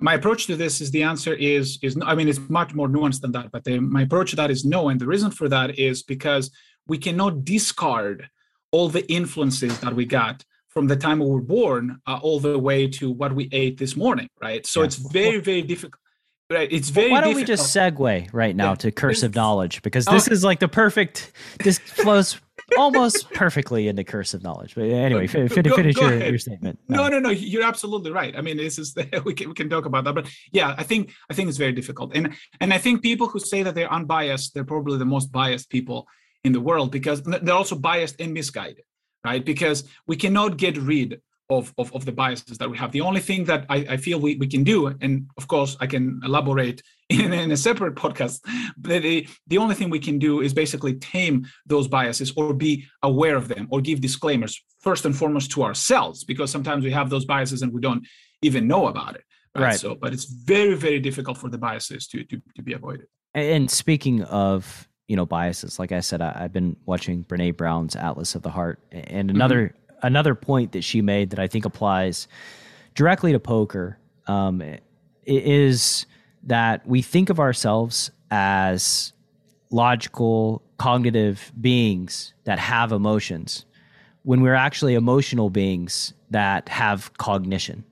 [0.00, 2.88] my approach to this is the answer is is no, I mean it's much more
[2.88, 5.48] nuanced than that, but the, my approach to that is no, and the reason for
[5.48, 6.50] that is because
[6.86, 8.28] we cannot discard
[8.70, 12.58] all the influences that we got from the time we were born uh, all the
[12.58, 14.64] way to what we ate this morning, right?
[14.66, 14.86] So yeah.
[14.86, 16.01] it's very very difficult.
[16.52, 17.10] Right, it's very.
[17.10, 17.48] Why don't difficult.
[17.48, 18.76] we just segue right now yeah.
[18.76, 20.12] to curse of knowledge because oh.
[20.12, 20.34] this okay.
[20.34, 21.32] is like the perfect.
[21.62, 22.40] This flows
[22.76, 24.74] almost perfectly into curse of knowledge.
[24.74, 26.78] But anyway, go, finish go your, your statement.
[26.88, 27.04] No.
[27.04, 27.30] no, no, no.
[27.30, 28.36] You're absolutely right.
[28.36, 28.94] I mean, this is
[29.24, 31.72] we can we can talk about that, but yeah, I think I think it's very
[31.72, 35.32] difficult, and and I think people who say that they're unbiased, they're probably the most
[35.32, 36.06] biased people
[36.44, 38.84] in the world because they're also biased and misguided,
[39.24, 39.44] right?
[39.44, 41.20] Because we cannot get rid
[41.58, 42.92] of, of, of the biases that we have.
[42.92, 45.86] The only thing that I, I feel we, we can do, and of course I
[45.86, 48.40] can elaborate in, in a separate podcast,
[48.76, 52.84] but the, the only thing we can do is basically tame those biases or be
[53.02, 57.10] aware of them or give disclaimers first and foremost to ourselves, because sometimes we have
[57.10, 58.06] those biases and we don't
[58.42, 59.24] even know about it.
[59.54, 59.64] Right.
[59.64, 59.80] right.
[59.80, 63.06] So, but it's very, very difficult for the biases to, to, to be avoided.
[63.34, 67.96] And speaking of you know biases like i said I, have been watching brene brown's
[67.96, 71.64] atlas of the heart and another mm-hmm another point that she made that I think
[71.64, 72.28] applies
[72.94, 74.62] directly to poker um,
[75.24, 76.06] is
[76.44, 79.12] that we think of ourselves as
[79.70, 83.64] logical, cognitive beings that have emotions
[84.24, 87.84] when we're actually emotional beings that have cognition.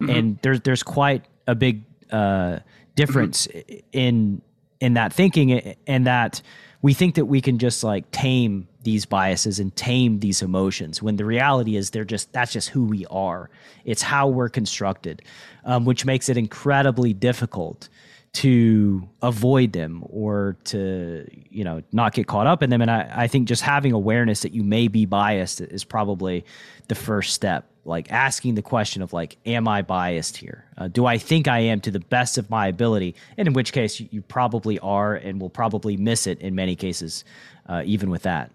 [0.00, 0.10] Mm-hmm.
[0.10, 2.60] And there's there's quite a big uh,
[2.94, 3.78] difference mm-hmm.
[3.92, 4.42] in
[4.80, 6.42] in that thinking and that
[6.84, 11.16] we think that we can just like tame these biases and tame these emotions when
[11.16, 13.48] the reality is they're just that's just who we are.
[13.86, 15.22] It's how we're constructed
[15.64, 17.88] um, which makes it incredibly difficult
[18.34, 22.82] to avoid them or to you know not get caught up in them.
[22.82, 26.44] And I, I think just having awareness that you may be biased is probably
[26.88, 27.70] the first step.
[27.84, 30.64] Like asking the question of like am i biased here?
[30.76, 33.14] Uh, do i think i am to the best of my ability?
[33.38, 36.74] And in which case you, you probably are and will probably miss it in many
[36.74, 37.24] cases
[37.68, 38.50] uh, even with that.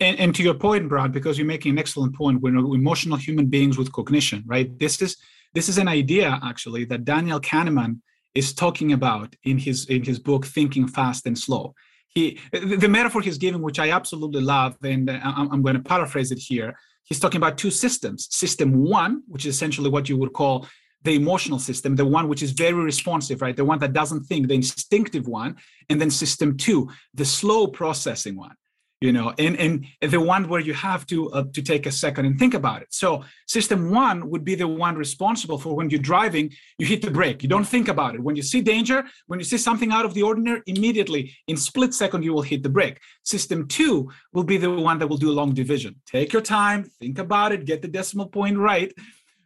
[0.00, 3.46] And, and, to your point brad because you're making an excellent point we're emotional human
[3.46, 4.78] beings with cognition right?
[4.78, 5.18] This is
[5.52, 8.00] this is an idea actually that daniel kahneman
[8.34, 11.74] is talking about in his in his book thinking fast and slow.
[12.08, 15.82] He the metaphor he's giving which i absolutely love and uh, i'm, I'm going to
[15.82, 18.28] paraphrase it here he's talking about two systems.
[18.34, 20.66] System one which is essentially what you would call
[21.04, 23.56] the emotional system the one which is very responsive right?
[23.56, 25.56] The one that doesn't think the instinctive one
[25.88, 28.56] and then system two the slow processing one
[29.02, 32.24] you know and and the one where you have to uh, to take a second
[32.24, 32.88] and think about it.
[32.90, 37.10] So system one would be the one responsible for when you're driving you hit the
[37.10, 37.42] brake.
[37.42, 38.20] You don't think about it.
[38.22, 41.92] When you see danger when you see something out of the ordinary immediately in split
[41.94, 42.98] second you will hit the brake.
[43.24, 45.96] System two will be the one that will do a long division.
[46.06, 48.92] Take your time think about it get the decimal point right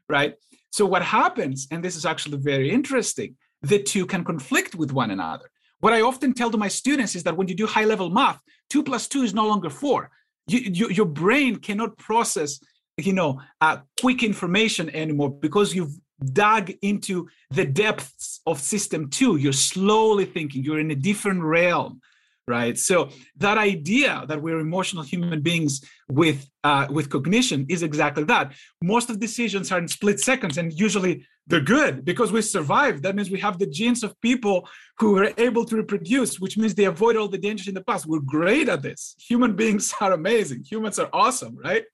[0.08, 0.34] right?
[0.70, 5.10] So what happens and this is actually very interesting the two can conflict with one
[5.10, 5.50] another
[5.80, 8.40] what I often tell to my students is that when you do high level math,
[8.70, 10.10] two plus two is no longer four.
[10.48, 12.60] You, you, your brain cannot process,
[12.96, 15.96] you know, uh, quick information anymore because you've
[16.32, 19.36] dug into the depths of system two.
[19.36, 20.64] You're slowly thinking.
[20.64, 22.00] You're in a different realm,
[22.46, 22.78] right?
[22.78, 28.52] So that idea that we're emotional human beings with uh, with cognition is exactly that.
[28.82, 33.02] Most of decisions are in split seconds, and usually they're good because we survived.
[33.02, 34.68] That means we have the genes of people
[34.98, 38.06] who were able to reproduce, which means they avoid all the dangers in the past.
[38.06, 39.14] We're great at this.
[39.28, 40.64] Human beings are amazing.
[40.64, 41.84] Humans are awesome, right?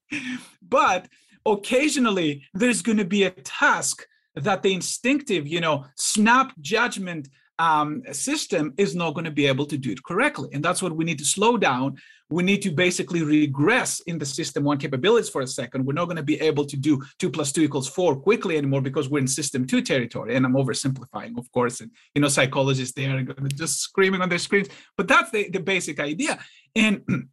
[0.66, 1.08] But
[1.44, 7.28] occasionally there's going to be a task that the instinctive, you know, snap judgment
[7.62, 10.48] um, system is not going to be able to do it correctly.
[10.52, 11.96] And that's what we need to slow down.
[12.28, 15.86] We need to basically regress in the system one capabilities for a second.
[15.86, 18.80] We're not going to be able to do two plus two equals four quickly anymore
[18.80, 20.34] because we're in system two territory.
[20.34, 21.80] And I'm oversimplifying, of course.
[21.80, 24.68] And, you know, psychologists there are just screaming on their screens.
[24.96, 26.40] But that's the, the basic idea.
[26.74, 27.02] And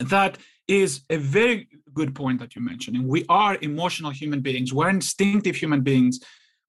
[0.00, 0.36] that
[0.68, 2.98] is a very good point that you mentioned.
[2.98, 6.20] And we are emotional human beings, we're instinctive human beings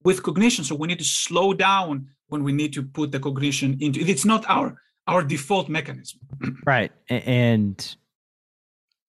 [0.07, 0.63] with cognition.
[0.63, 4.09] So we need to slow down when we need to put the cognition into it.
[4.09, 4.67] it's not our
[5.05, 6.19] our default mechanism
[6.65, 7.95] right and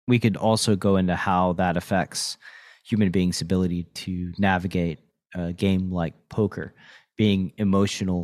[0.07, 2.37] we could also go into how that affects
[2.85, 4.99] human beings ability to navigate
[5.35, 6.75] a game like poker
[7.17, 8.21] being emotional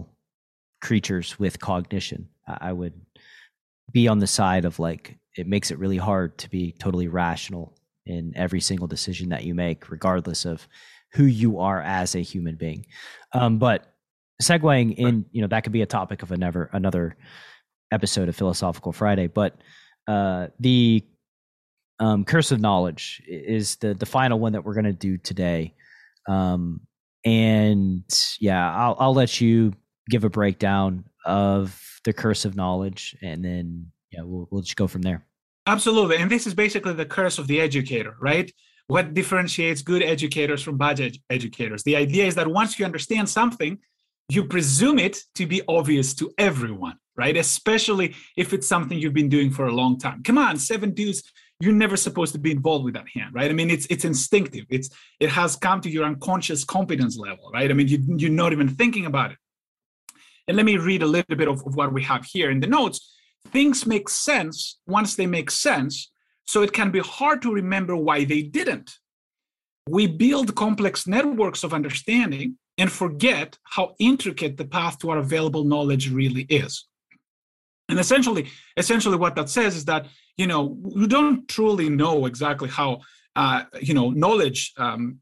[0.80, 2.94] creatures with cognition i would
[3.90, 7.76] be on the side of like it makes it really hard to be totally rational
[8.06, 10.68] in every single decision that you make regardless of
[11.14, 12.84] who you are as a human being
[13.32, 13.94] um, but
[14.42, 17.16] segueing in, you know, that could be a topic of another another
[17.90, 19.26] episode of Philosophical Friday.
[19.26, 19.56] But
[20.06, 21.04] uh, the
[22.00, 25.74] um, curse of knowledge is the the final one that we're going to do today.
[26.28, 26.80] Um,
[27.24, 28.04] and
[28.40, 29.74] yeah, I'll I'll let you
[30.10, 34.86] give a breakdown of the curse of knowledge, and then yeah, we'll we'll just go
[34.86, 35.24] from there.
[35.66, 38.52] Absolutely, and this is basically the curse of the educator, right?
[38.87, 41.82] What differentiates good educators from bad ed- educators?
[41.82, 43.78] The idea is that once you understand something,
[44.28, 47.37] you presume it to be obvious to everyone, right?
[47.37, 50.22] Especially if it's something you've been doing for a long time.
[50.22, 51.22] Come on, seven dudes,
[51.61, 53.51] you're never supposed to be involved with that hand, right?
[53.51, 54.66] I mean, it's it's instinctive.
[54.70, 57.70] It's it has come to your unconscious competence level, right?
[57.70, 59.39] I mean, you, you're not even thinking about it.
[60.49, 62.66] And let me read a little bit of, of what we have here in the
[62.66, 63.14] notes.
[63.49, 66.12] Things make sense once they make sense,
[66.45, 68.99] so it can be hard to remember why they didn't.
[69.88, 75.64] We build complex networks of understanding and forget how intricate the path to our available
[75.64, 76.86] knowledge really is.
[77.88, 82.68] And essentially, essentially, what that says is that you know we don't truly know exactly
[82.68, 83.01] how
[83.36, 85.20] uh, you know knowledge um,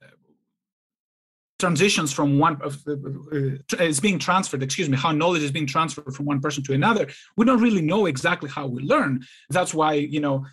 [1.59, 5.67] transitions from one of uh, uh, is being transferred excuse me how knowledge is being
[5.67, 7.07] transferred from one person to another
[7.37, 10.45] we don't really know exactly how we learn that's why you know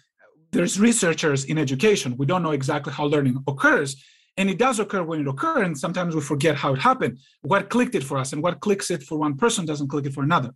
[0.51, 3.95] there's researchers in education we don't know exactly how learning occurs
[4.39, 7.19] and it does occur when it occurs, and sometimes we forget how it happened.
[7.41, 10.13] What clicked it for us, and what clicks it for one person doesn't click it
[10.13, 10.51] for another.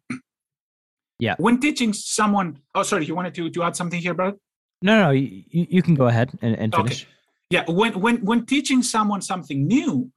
[1.19, 1.35] Yeah.
[1.37, 4.35] When teaching someone, oh, sorry, you wanted to, to add something here, Brad?
[4.81, 7.03] No, no, you, you can go ahead and, and finish.
[7.03, 7.11] Okay.
[7.49, 10.09] Yeah, when when when teaching someone something new,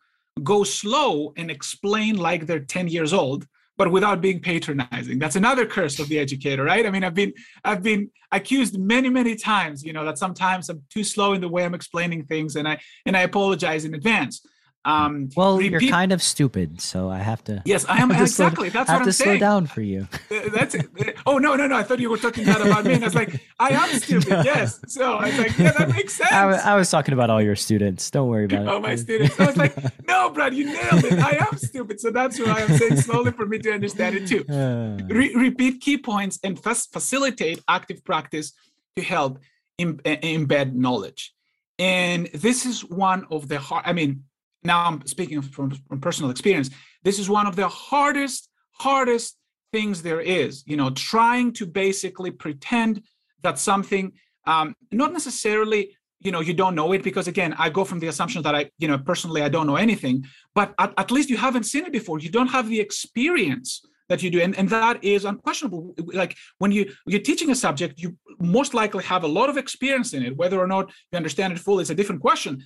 [0.42, 3.46] go slow and explain like they're 10 years old
[3.78, 5.18] but without being patronizing.
[5.18, 6.86] That's another curse of the educator right?
[6.86, 7.32] I mean i've been
[7.64, 11.48] i've been accused many many times you know that sometimes i'm too slow in the
[11.48, 14.44] way i'm explaining things and i and i apologize in advance
[14.86, 17.60] um, well, repeat, you're kind of stupid, so I have to.
[17.64, 18.70] Yes, I am exactly.
[18.70, 19.30] Slow, that's what I'm saying.
[19.30, 20.06] I have to slow down for you.
[20.54, 20.86] That's it.
[21.26, 21.76] Oh no, no, no!
[21.76, 22.92] I thought you were talking about me.
[22.94, 24.44] And I was like, I am stupid.
[24.44, 24.80] Yes.
[24.86, 26.30] So I was like, yeah, that makes sense.
[26.30, 28.08] I, I was talking about all your students.
[28.12, 28.68] Don't worry about it.
[28.68, 29.38] Oh, my students.
[29.40, 29.74] I was like,
[30.06, 31.18] no, Brad, you nailed it.
[31.18, 32.00] I am stupid.
[32.00, 34.44] So that's why I'm saying slowly for me to understand it too.
[35.12, 38.52] Re- repeat key points and f- facilitate active practice
[38.94, 39.40] to help
[39.78, 41.34] Im- embed knowledge.
[41.78, 43.82] And this is one of the hard.
[43.84, 44.22] I mean
[44.66, 46.70] now I'm speaking from, from personal experience.
[47.02, 49.36] This is one of the hardest, hardest
[49.72, 50.64] things there is.
[50.66, 53.02] You know, trying to basically pretend
[53.42, 54.12] that something,
[54.46, 58.08] um, not necessarily, you know, you don't know it because again, I go from the
[58.08, 61.36] assumption that I, you know, personally I don't know anything, but at, at least you
[61.36, 62.18] haven't seen it before.
[62.18, 66.70] You don't have the experience that you do and, and that is unquestionable like when
[66.70, 70.36] you you're teaching a subject you most likely have a lot of experience in it
[70.36, 72.62] whether or not you understand it fully is a different question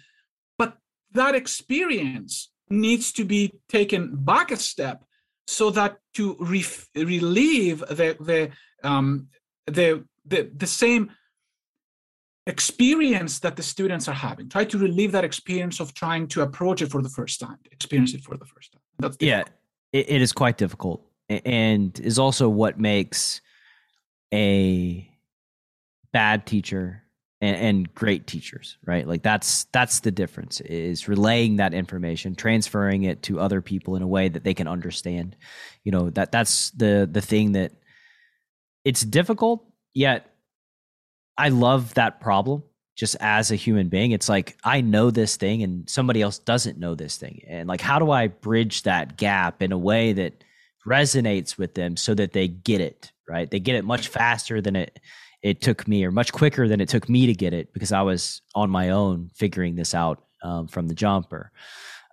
[1.13, 5.05] that experience needs to be taken back a step
[5.47, 8.51] so that to re- relieve the the,
[8.89, 9.29] um,
[9.67, 11.11] the the the same
[12.47, 14.49] experience that the students are having.
[14.49, 18.15] Try to relieve that experience of trying to approach it for the first time experience
[18.15, 18.83] it for the first time.
[18.99, 19.45] That's yeah
[19.93, 23.41] it, it is quite difficult and is also what makes
[24.33, 25.09] a
[26.13, 27.05] bad teacher
[27.41, 33.05] and, and great teachers right like that's that's the difference is relaying that information transferring
[33.05, 35.37] it to other people in a way that they can understand
[35.85, 37.73] you know that that's the the thing that
[38.85, 39.65] it's difficult,
[39.95, 40.35] yet
[41.37, 42.63] I love that problem
[42.97, 44.13] just as a human being.
[44.13, 47.43] It's like I know this thing and somebody else doesn't know this thing.
[47.47, 50.45] And like how do I bridge that gap in a way that
[50.87, 53.51] resonates with them so that they get it, right?
[53.51, 54.99] They get it much faster than it
[55.43, 58.03] it took me or much quicker than it took me to get it because I
[58.03, 61.53] was on my own figuring this out um, from the jumper.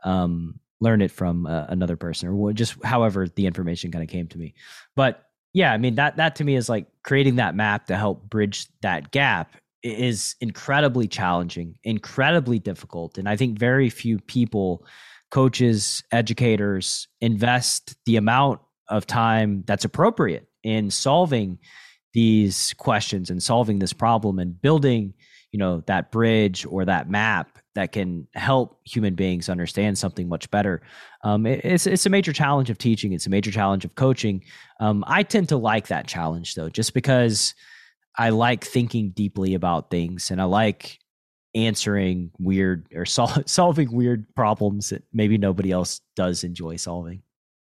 [0.03, 4.28] Um, learn it from uh, another person or just however the information kind of came
[4.28, 4.53] to me.
[4.95, 5.23] But
[5.53, 8.67] yeah, I mean that that to me is like creating that map to help bridge
[8.82, 14.86] that gap is incredibly challenging, incredibly difficult, and I think very few people,
[15.32, 18.59] coaches, educators, invest the amount
[18.89, 21.57] of time that's appropriate in solving
[22.14, 25.14] these questions and solving this problem and building
[25.51, 30.49] you know that bridge or that map that can help human beings understand something much
[30.49, 30.82] better.
[31.24, 33.14] Um, it, it's it's a major challenge of teaching.
[33.14, 34.43] It's a major challenge of coaching.
[34.80, 37.55] Um, i tend to like that challenge though just because
[38.18, 40.99] i like thinking deeply about things and i like
[41.55, 47.22] answering weird or sol- solving weird problems that maybe nobody else does enjoy solving.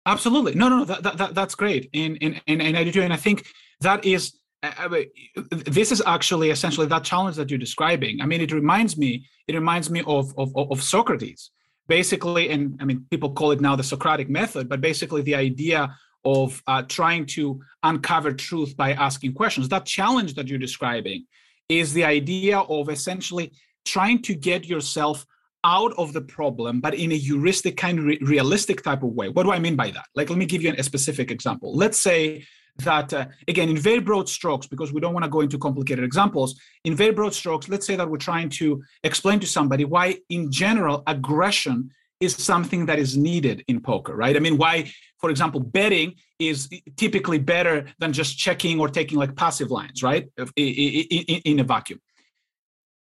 [0.06, 0.56] Absolutely.
[0.56, 1.90] No no no that, that, that's great.
[1.94, 3.46] And, and and and i do and i think
[3.82, 4.34] that is
[5.66, 8.22] this is actually essentially that challenge that you're describing.
[8.22, 11.52] I mean, it reminds me, it reminds me of, of, of Socrates,
[11.88, 15.96] basically, and I mean, people call it now the Socratic method, but basically the idea
[16.26, 19.70] of uh, trying to uncover truth by asking questions.
[19.70, 21.26] That challenge that you're describing
[21.70, 23.54] is the idea of essentially
[23.86, 25.26] trying to get yourself
[25.64, 29.30] out of the problem, but in a heuristic kind of re- realistic type of way.
[29.30, 30.06] What do I mean by that?
[30.16, 31.76] Like, let me give you a specific example.
[31.76, 32.46] Let's say
[32.84, 36.04] that uh, again in very broad strokes because we don't want to go into complicated
[36.04, 40.16] examples in very broad strokes let's say that we're trying to explain to somebody why
[40.30, 44.36] in general aggression is something that is needed in poker right?
[44.36, 49.36] I mean why for example betting is typically better than just checking or taking like
[49.36, 50.28] passive lines right?
[50.56, 52.02] In a vacuum.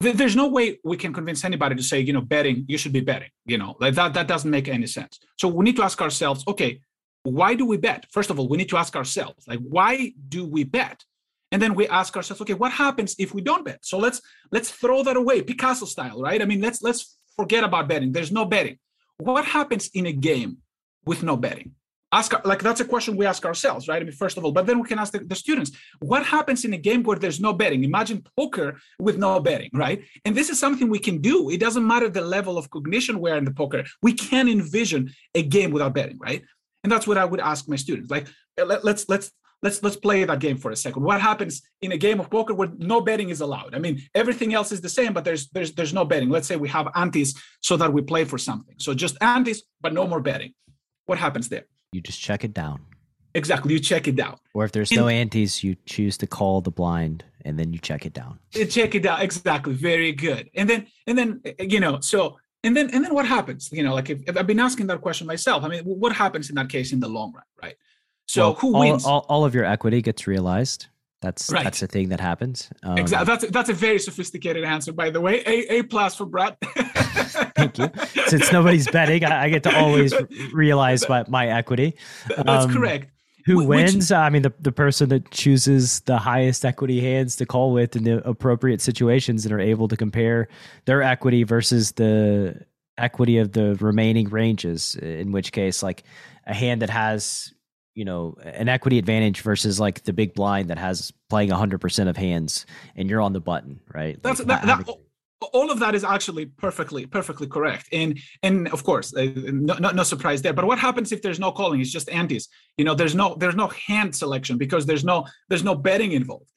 [0.01, 3.01] There's no way we can convince anybody to say you know betting you should be
[3.01, 3.75] betting you know?
[3.80, 5.19] Like that that doesn't make any sense.
[5.38, 6.80] So we need to ask ourselves okay
[7.24, 8.05] why do we bet?
[8.11, 11.03] First of all, we need to ask ourselves, like, why do we bet?
[11.51, 13.80] And then we ask ourselves, okay, what happens if we don't bet?
[13.84, 16.41] So let's let's throw that away, Picasso style, right?
[16.41, 18.11] I mean, let's let's forget about betting.
[18.11, 18.78] There's no betting.
[19.17, 20.57] What happens in a game
[21.05, 21.72] with no betting?
[22.11, 24.01] Ask like that's a question we ask ourselves, right?
[24.01, 26.65] I mean, first of all, but then we can ask the, the students, what happens
[26.65, 27.84] in a game where there's no betting?
[27.84, 30.03] Imagine poker with no betting, right?
[30.26, 31.49] And this is something we can do.
[31.49, 33.84] It doesn't matter the level of cognition we're in the poker.
[34.01, 36.43] We can envision a game without betting, right?
[36.84, 38.27] And that's what i would ask my students like
[38.57, 41.03] eh, let, let's let's let's let's play that game for a second.
[41.03, 43.75] What happens in a game of poker where no betting is allowed?
[43.75, 46.30] I mean everything else is the same but there's there's there's no betting.
[46.30, 48.75] Let's say we have antes so that we play for something.
[48.77, 50.53] So just antes but no more betting.
[51.05, 51.65] What happens there?
[51.91, 52.82] You just check it down.
[53.36, 54.38] Exactly you check it down.
[54.53, 58.05] Or if there's no antes you choose to call the blind and then you check
[58.05, 58.39] it down.
[58.51, 59.21] Check it down.
[59.21, 59.73] Exactly.
[59.73, 60.49] Very good.
[60.55, 63.70] And then and then eh, eh, you know so and then and then what happens?
[63.72, 66.49] You know like if, if, i've been asking that question myself i mean what happens
[66.49, 67.76] in that case in the long run right?
[68.28, 69.05] So well, who all, wins?
[69.05, 70.86] all, all, of your equity gets realized.
[71.22, 71.64] That's right.
[71.64, 72.70] that's a thing that happens.
[72.84, 75.41] Um, exactly that's that's a very sophisticated answer by the way.
[75.45, 76.55] A a plus for brad
[77.55, 77.89] thank you.
[78.28, 80.14] Since nobody's betting I, I, get to always
[80.53, 81.95] realize my, my equity.
[82.28, 83.10] that's um, correct
[83.50, 84.12] who Which, wins?
[84.12, 88.04] I mean, the, the person that chooses the highest equity hands to call with in
[88.04, 90.47] the appropriate situations and are able to compare
[90.86, 92.64] their equity versus the
[93.00, 94.95] equity of the remaining ranges.
[94.95, 96.04] In which case, like
[96.45, 97.52] a hand that has,
[97.95, 102.18] you know, an equity advantage versus like the big blind that has playing 100% of
[102.18, 104.22] hands and you're on the button, right?
[104.22, 104.95] That's like, that, that,
[105.42, 107.88] all of that is actually perfectly perfectly correct.
[107.92, 110.54] And and of course uh, no, no, no, surprise there.
[110.54, 111.80] But what happens if there's no calling?
[111.82, 115.64] It's just antes you know there's no there's no hand selection because there's no there's
[115.64, 116.52] no betting involved.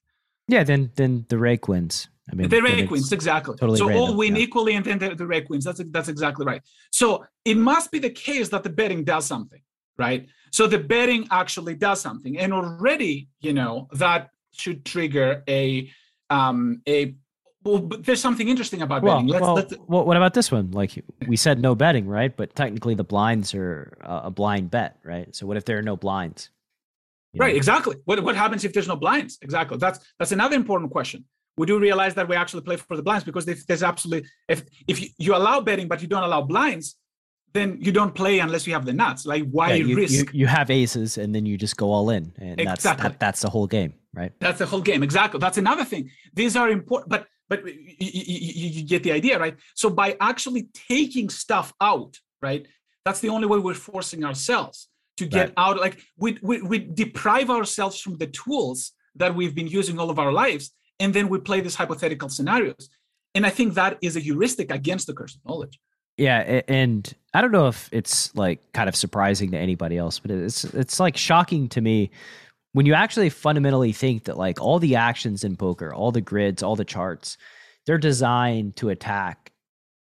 [0.49, 2.09] Yeah then then the rake wins.
[2.31, 3.57] I mean the rake wins exactly.
[3.57, 4.43] totally so random, all win yeah.
[4.43, 5.65] equally and then the, the rake wins.
[5.65, 6.63] That's that's exactly right.
[6.91, 9.61] So it must be the case that the betting does something
[9.99, 10.27] right?
[10.51, 12.39] So the betting actually does something.
[12.39, 15.91] And already you know that should trigger a
[16.31, 17.15] um, a
[17.65, 19.29] well, but there's something interesting about well, betting.
[19.29, 20.71] Let's, well, let's, well, what about this one?
[20.73, 22.37] Like we said, no betting, right?
[22.37, 25.35] But technically, the blinds are uh, a blind bet, right?
[25.35, 26.51] So what if there are no blinds?
[27.37, 27.57] right, know?
[27.57, 27.97] exactly.
[28.05, 29.39] What what happens if there's no blinds?
[29.43, 29.79] Exactly.
[29.79, 31.25] That's that's another important question.
[31.57, 34.65] We do realize that we actually play for the blinds because if there's absolutely if
[34.89, 36.97] if you, you allow betting but you don't allow blinds,
[37.53, 39.27] then you don't play unless you have the nuts.
[39.27, 40.33] Like why yeah, you, risk?
[40.33, 42.65] You, you, have aces and then you just go all in, and exactly.
[42.65, 44.33] that's that, that's the whole game, right?
[44.41, 45.03] That's the whole game.
[45.03, 45.39] Exactly.
[45.39, 46.11] That's another thing.
[46.35, 49.57] These are important, but but you, you, you get the idea, right?
[49.75, 52.67] So by actually taking stuff out, right?
[53.05, 54.89] That's the only way we're forcing ourselves
[55.19, 55.55] to get right.
[55.57, 55.77] out.
[55.87, 60.19] Like we, we we deprive ourselves from the tools that we've been using all of
[60.19, 62.89] our lives and then we play these hypothetical scenarios
[63.35, 65.79] and i think that is a heuristic against the curse of knowledge
[66.17, 70.31] yeah and i don't know if it's like kind of surprising to anybody else but
[70.31, 72.11] it's it's like shocking to me
[72.73, 76.63] when you actually fundamentally think that like all the actions in poker all the grids
[76.63, 77.37] all the charts
[77.87, 79.53] they're designed to attack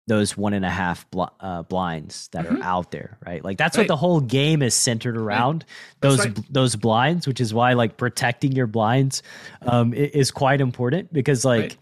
[0.08, 2.58] those one and a half bl- uh, blinds that mm-hmm.
[2.58, 3.44] are out there, right?
[3.44, 3.84] Like that's right.
[3.84, 5.64] what the whole game is centered around.
[5.64, 6.02] Right.
[6.02, 6.54] Those right.
[6.54, 9.24] those blinds, which is why like protecting your blinds
[9.62, 11.78] um, is quite important because like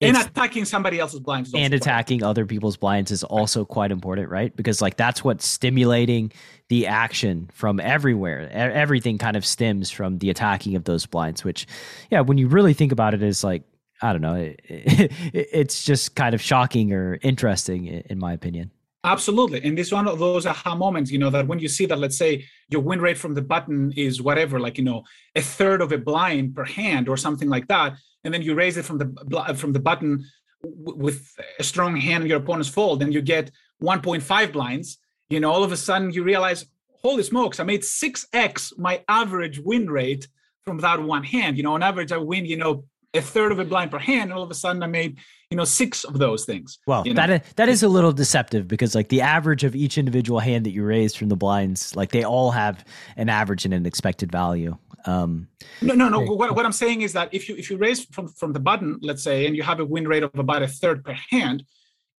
[0.00, 4.54] and attacking somebody else's blinds and attacking other people's blinds is also quite important, right?
[4.54, 6.32] Because like that's what's stimulating
[6.68, 8.48] the action from everywhere.
[8.52, 11.66] Everything kind of stems from the attacking of those blinds, which,
[12.10, 13.62] yeah, when you really think about it, is like
[14.00, 14.34] I don't know.
[14.34, 18.70] It, it, it's just kind of shocking or interesting, in my opinion.
[19.04, 19.62] Absolutely.
[19.62, 22.18] And this one of those aha moments, you know, that when you see that, let's
[22.18, 25.04] say your win rate from the button is whatever, like, you know,
[25.36, 27.96] a third of a blind per hand or something like that.
[28.28, 30.22] And then you raise it from the from the button
[30.62, 33.50] with a strong hand in your opponent's fold, and you get
[33.82, 34.98] 1.5 blinds,
[35.30, 36.66] you know, all of a sudden you realize,
[37.00, 40.28] holy smokes, I made 6x my average win rate
[40.64, 41.56] from that one hand.
[41.56, 44.24] You know, on average, I win, you know, a third of a blind per hand,
[44.24, 45.16] and all of a sudden I made
[45.50, 46.78] you know six of those things.
[46.86, 47.26] Well, you know?
[47.26, 50.66] that is, that is a little deceptive because like the average of each individual hand
[50.66, 52.84] that you raise from the blinds, like they all have
[53.16, 54.76] an average and an expected value.
[55.08, 55.48] Um,
[55.80, 56.20] no, no, no.
[56.20, 58.98] What, what I'm saying is that if you if you raise from from the button,
[59.00, 61.64] let's say, and you have a win rate of about a third per hand,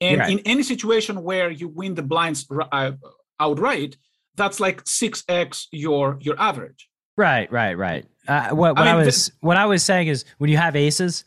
[0.02, 0.32] and right.
[0.32, 2.94] in any situation where you win the blinds uh,
[3.40, 3.96] outright,
[4.36, 6.90] that's like six x your your average.
[7.16, 8.06] Right, right, right.
[8.28, 10.76] Uh, what, what I, mean, I was what I was saying is when you have
[10.76, 11.26] aces,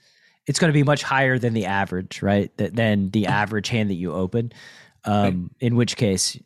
[0.48, 2.50] it's going to be much higher than the average, right?
[2.56, 4.52] That than the average hand that you open.
[5.04, 5.66] Um, right.
[5.66, 6.36] In which case,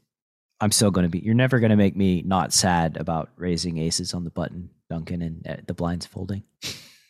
[0.60, 1.20] I'm still going to be.
[1.20, 5.22] You're never going to make me not sad about raising aces on the button, Duncan,
[5.22, 6.42] and uh, the blinds folding.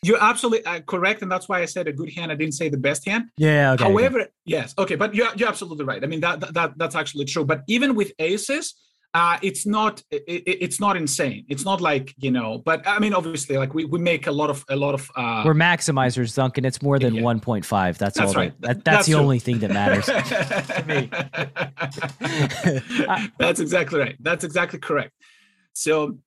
[0.03, 2.31] You're absolutely uh, correct, and that's why I said a good hand.
[2.31, 3.25] I didn't say the best hand.
[3.37, 3.73] Yeah.
[3.73, 4.31] Okay, However, okay.
[4.45, 6.03] yes, okay, but you're you're absolutely right.
[6.03, 7.45] I mean that that that's actually true.
[7.45, 8.75] But even with aces,
[9.13, 13.13] uh, it's not it, it's not insane it's not like you know but i mean
[13.13, 16.65] obviously like we, we make a lot of a lot of uh we're maximizers duncan
[16.65, 17.21] it's more than yeah.
[17.21, 19.21] 1.5 that's, that's all right that, that, that's, that's, the true.
[19.21, 21.09] only thing that matters to me
[23.39, 25.13] that's exactly right that's exactly correct
[25.73, 26.17] so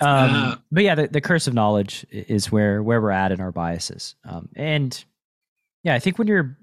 [0.00, 3.40] um uh, but yeah the, the curse of knowledge is where where we're at in
[3.40, 4.14] our biases.
[4.24, 5.04] Um and
[5.82, 6.58] yeah i think when you're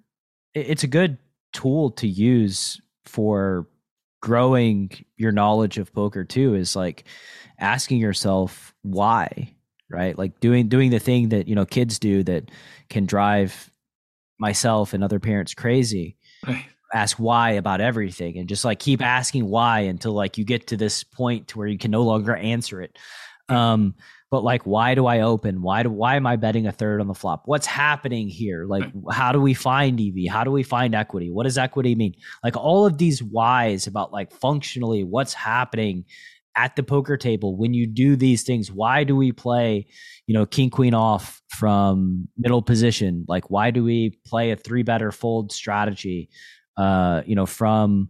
[0.54, 1.18] it's a good
[1.52, 3.68] tool to use for
[4.22, 7.06] growing your knowledge of poker too is like
[7.60, 9.54] asking yourself why
[9.94, 10.18] right?
[10.18, 12.50] Like doing doing the thing that you know kids do that
[12.90, 13.70] can drive
[14.40, 16.18] myself and other parents crazy.
[16.46, 16.66] Right.
[16.94, 20.78] ask why about everything and just like keep asking why until like you get to
[20.78, 23.00] this point to where you can no longer answer it
[23.50, 23.96] um
[24.34, 25.62] but like why do i open?
[25.62, 27.44] Why do why am i betting a third on the flop?
[27.46, 28.66] What's happening here?
[28.66, 31.30] Like how do we find ev how do we find equity?
[31.30, 32.16] What does equity mean?
[32.44, 36.06] Like all of these whys about like functionally what's happening
[36.56, 39.86] at the poker table when you do these things why do we play
[40.28, 43.26] you know king queen off from middle position?
[43.28, 46.32] Like why do we play a three better fold strategy
[46.76, 48.10] uh you know from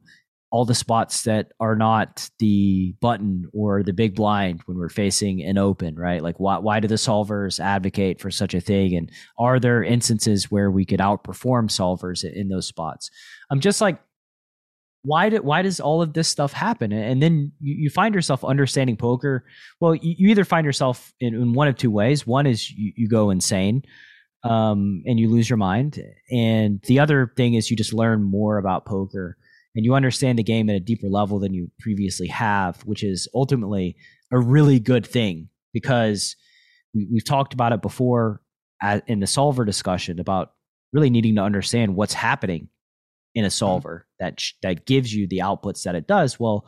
[0.54, 5.42] all the spots that are not the button or the big blind when we're facing
[5.42, 6.22] an open, right?
[6.22, 8.96] Like why why do the solvers advocate for such a thing?
[8.96, 13.10] And are there instances where we could outperform solvers in those spots?
[13.50, 14.00] I'm just like
[15.02, 16.94] why do, why does all of this stuff happen?
[16.94, 19.46] And then you, you find yourself understanding poker.
[19.80, 22.28] Well, you, you either find yourself in, in, one of two ways.
[22.28, 23.84] One is you, you go insane
[24.44, 26.00] um, and you lose your mind.
[26.32, 29.36] And the other thing is you just learn more about poker
[29.76, 33.28] and you understand the game at a deeper level than you previously have, which is
[33.34, 33.96] ultimately
[34.32, 36.36] a really good thing because
[36.94, 38.42] we, have talked about it before
[39.08, 40.54] in the solver discussion about
[40.92, 42.70] really needing to understand what's happening
[43.34, 43.52] in a mm-hmm.
[43.52, 46.40] solver that that gives you the outputs that it does.
[46.40, 46.68] Well,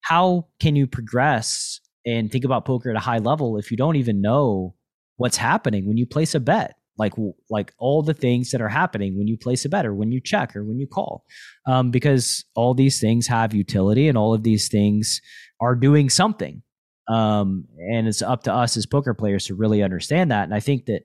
[0.00, 3.96] how can you progress and think about poker at a high level if you don't
[3.96, 4.74] even know
[5.16, 6.77] what's happening when you place a bet?
[6.98, 7.14] Like
[7.48, 10.20] like all the things that are happening when you place a bet or when you
[10.20, 11.24] check or when you call.
[11.66, 15.20] Um, because all these things have utility and all of these things
[15.60, 16.62] are doing something.
[17.08, 20.44] Um, and it's up to us as poker players to really understand that.
[20.44, 21.02] And i think that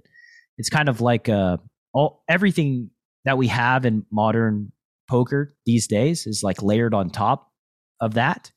[0.58, 1.58] it's kind of like uh,
[1.94, 2.90] all everything
[3.26, 4.72] that we have in modern
[5.10, 7.52] poker these days is like layered on top
[8.02, 8.52] of that.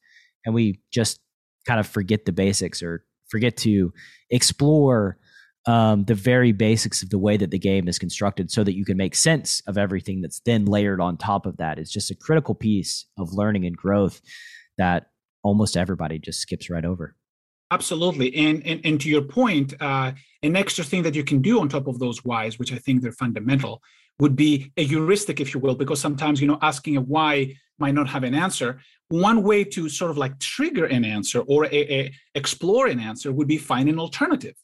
[0.44, 1.20] And we just
[1.66, 3.92] kind of forget the basics or forget to
[4.30, 5.18] explore
[5.66, 8.84] um, the very basics of the way that the game is constructed so that you
[8.84, 11.78] can make sense of everything that's then layered on top of that.
[11.78, 14.20] It's just a critical piece of learning and growth
[14.78, 15.10] that
[15.42, 17.16] almost everybody just skips right over.
[17.72, 18.34] Absolutely.
[18.36, 20.12] And, and, and to your point, uh,
[20.44, 23.02] an extra thing that you can do on top of those whys, which I think
[23.02, 23.82] they're fundamental,
[24.20, 27.94] would be a heuristic, if you will, because sometimes, you know, asking a why might
[27.94, 28.80] not have an answer.
[29.08, 33.32] One way to sort of like trigger an answer or a, a explore an answer
[33.32, 34.54] would be find an alternative.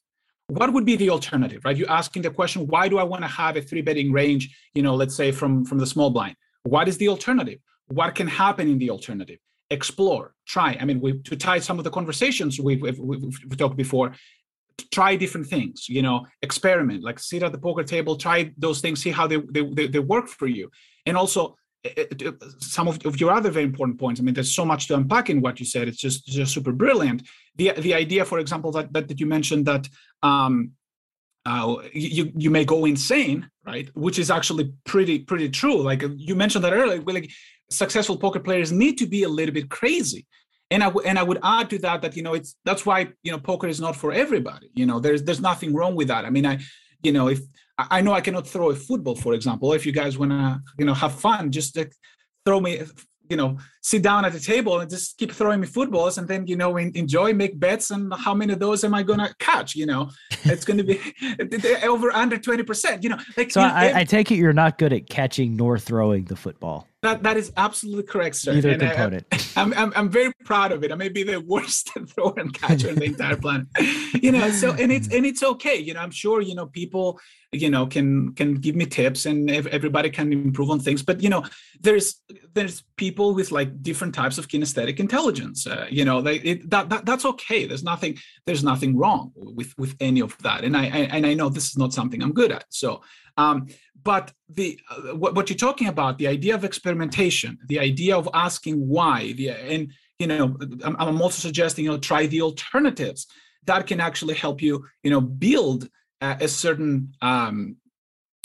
[0.49, 1.77] What would be the alternative, right?
[1.77, 4.83] You're asking the question, why do I want to have a three betting range, you
[4.83, 6.37] know, let's say from, from the small blind?
[6.65, 7.59] What is the alternative?
[7.87, 9.39] What can happen in the alternative?
[9.73, 10.77] explore, try.
[10.79, 14.15] I mean, we, to tie some of the conversations we've, we've, we've talked before,
[14.93, 19.03] try different things, you know, experiment, like sit at the poker table, try those things,
[19.03, 20.71] see how they, they, they work for you.
[21.07, 21.57] And also,
[22.59, 24.21] some of, of, your other very important points.
[24.21, 25.89] I mean, there's so much to unpack in what you said.
[25.89, 27.23] It's just just super brilliant.
[27.57, 29.89] The the idea, for example, that that, that you mentioned that
[30.23, 30.73] um,
[31.45, 33.89] uh, you you may go insane, right?
[33.95, 35.83] Which is actually pretty pretty true.
[35.83, 37.01] Like you mentioned that earlier.
[37.03, 37.31] Like
[37.71, 40.27] successful poker players need to be a little bit crazy
[40.73, 43.09] and I w- and I would add to that that you know it's that's why
[43.23, 44.71] you know poker is not for everybody.
[44.75, 46.25] You know, there's there's nothing wrong with that.
[46.25, 46.61] I mean, I
[47.03, 47.41] you know if
[47.79, 49.73] I know I cannot throw a football, for example.
[49.73, 51.85] If you guys wanna you know have fun, just uh,
[52.45, 52.83] throw me
[53.33, 56.47] you know sit down at the table and just keep throwing me footballs and then
[56.47, 59.87] you know enjoy make bets and how many of those am i gonna catch you
[59.87, 60.11] know
[60.45, 61.01] it's gonna be
[61.85, 64.93] over under 20% you know like so you I, I, take it you're not good
[64.93, 68.53] at catching nor throwing the football that that is absolutely correct, sir.
[68.53, 69.27] Either and component.
[69.57, 70.93] I, am I'm, I'm very proud of it.
[70.93, 73.67] I may be the worst thrower and catcher in the entire planet.
[74.21, 75.77] You know, so and it's and it's okay.
[75.77, 77.19] You know, I'm sure you know people
[77.51, 81.03] you know can can give me tips and everybody can improve on things.
[81.03, 81.45] But you know,
[81.81, 82.21] there's
[82.55, 85.67] there's people with like different types of kinesthetic intelligence.
[85.67, 87.67] Uh, you know, they, it, that, that that's okay.
[87.67, 90.63] There's nothing there's nothing wrong with with any of that.
[90.63, 92.65] And I, I and I know this is not something I'm good at.
[92.69, 93.03] So
[93.37, 93.67] um,
[94.05, 98.29] but the uh, what, what, you're talking about, the idea of experimentation, the idea of
[98.35, 103.27] asking why, the, and you know, I'm, I'm, also suggesting you know try the alternatives
[103.65, 105.89] that can actually help you you know build
[106.21, 107.77] a, a certain um,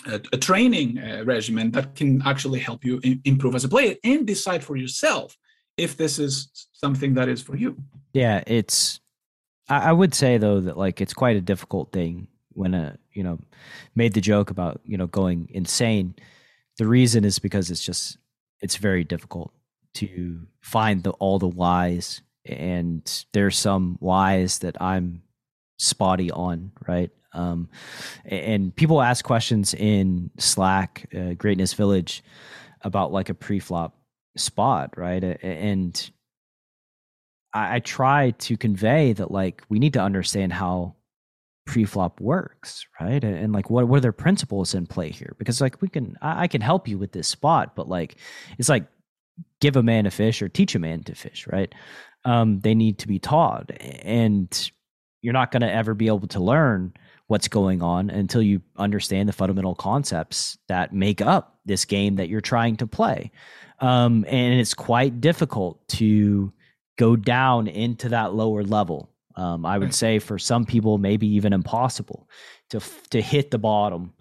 [0.05, 3.95] a, a, training uh, regimen that can actually help you in, improve as a player
[4.03, 5.35] and decide for yourself
[5.77, 7.77] if this is something that is for you.
[8.13, 8.99] Yeah, it's.
[9.69, 12.27] I, I would say though that like it's quite a difficult thing
[12.57, 13.39] when a you know
[13.95, 16.15] made the joke about you know going insane
[16.77, 18.17] the reason is because it's just
[18.61, 19.51] it's very difficult
[19.93, 25.21] to find the all the whys and there's some whys that i'm
[25.77, 27.11] spotty on right?
[27.33, 27.69] Um,
[28.25, 32.23] and people ask questions in slack uh, greatness village
[32.81, 33.95] about like a pre-flop
[34.35, 35.23] spot right?
[35.23, 36.11] And
[37.53, 40.95] I, I try to convey that like we need to understand how
[41.67, 43.23] pre-flop works right?
[43.23, 45.35] And, and, like what, what are their principles in play here?
[45.37, 48.15] Because like we can I, I, can help you with this spot but like
[48.57, 48.85] it's like
[49.61, 51.73] give a man a fish or teach a man to fish right?
[52.25, 54.71] Um, they need to be taught and
[55.21, 56.93] you're not going to ever be able to learn
[57.27, 62.29] what's going on until you understand the fundamental concepts that make up this game that
[62.29, 63.31] you're trying to play.
[63.79, 66.51] Um, and it's quite difficult to
[66.97, 71.53] go down into that lower level um, I would say for some people, maybe even
[71.53, 72.27] impossible
[72.71, 72.81] to
[73.11, 74.13] to hit the bottom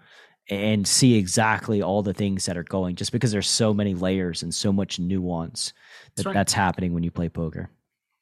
[0.49, 4.43] and see exactly all the things that are going, just because there's so many layers
[4.43, 6.35] and so much nuance that that's, right.
[6.35, 7.71] that's happening when you play poker.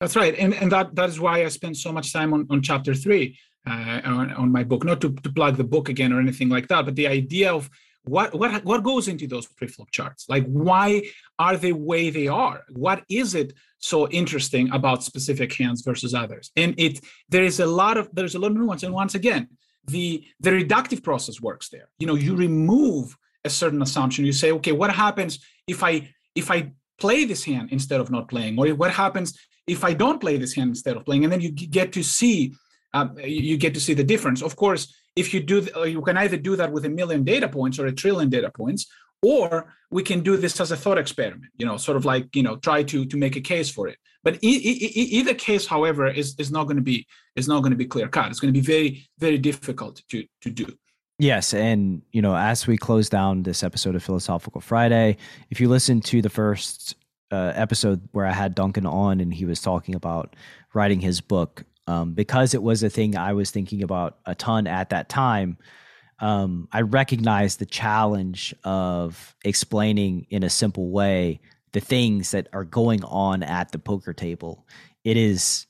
[0.00, 2.62] That's right, and and that that is why I spend so much time on on
[2.62, 4.84] chapter three uh, on, on my book.
[4.84, 7.68] Not to, to plug the book again or anything like that, but the idea of
[8.04, 11.02] what what what goes into those preflop charts like why
[11.38, 12.62] are they way they are?
[12.70, 16.50] What is it so interesting about specific hands versus others?
[16.56, 18.82] And it there is a lot of there's a lot of nuance.
[18.82, 19.48] And once again
[19.86, 21.88] the the reductive process works there.
[21.98, 24.24] You know you remove a certain assumption.
[24.24, 28.28] You say okay what happens if i if i play this hand instead of not
[28.28, 28.58] playing?
[28.58, 31.24] Or what happens if i don't play this hand instead of playing?
[31.24, 32.54] And then you get to see
[32.92, 34.40] uh, you get to see the difference.
[34.40, 37.48] Of course if you do uh, you can either do that with a million data
[37.48, 38.86] points or a trillion data points
[39.24, 42.42] or we can do this as a thought experiment you know sort of like you
[42.42, 46.06] know try to to make a case for it but e- e- either case however
[46.06, 47.06] is is not going to be
[47.36, 50.24] is not going to be clear cut it's going to be very very difficult to
[50.40, 50.66] to do
[51.18, 55.16] Yes, and you know, as we close down this episode of Philosophical Friday,
[55.48, 56.96] if you listen to the first
[57.30, 60.34] uh, episode where I had Duncan on and he was talking about
[60.72, 64.66] writing his book, um, because it was a thing I was thinking about a ton
[64.66, 65.56] at that time.
[66.20, 71.40] Um, I recognize the challenge of explaining in a simple way
[71.72, 74.66] the things that are going on at the poker table.
[75.02, 75.66] It is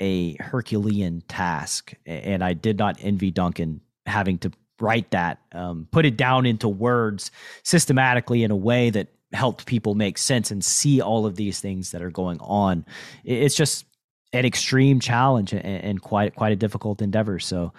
[0.00, 6.04] a Herculean task, and I did not envy Duncan having to write that, um, put
[6.04, 7.30] it down into words
[7.62, 11.90] systematically in a way that helped people make sense and see all of these things
[11.90, 12.84] that are going on.
[13.24, 13.86] It's just
[14.32, 17.38] an extreme challenge and, quite quite a difficult endeavor.
[17.38, 17.72] So,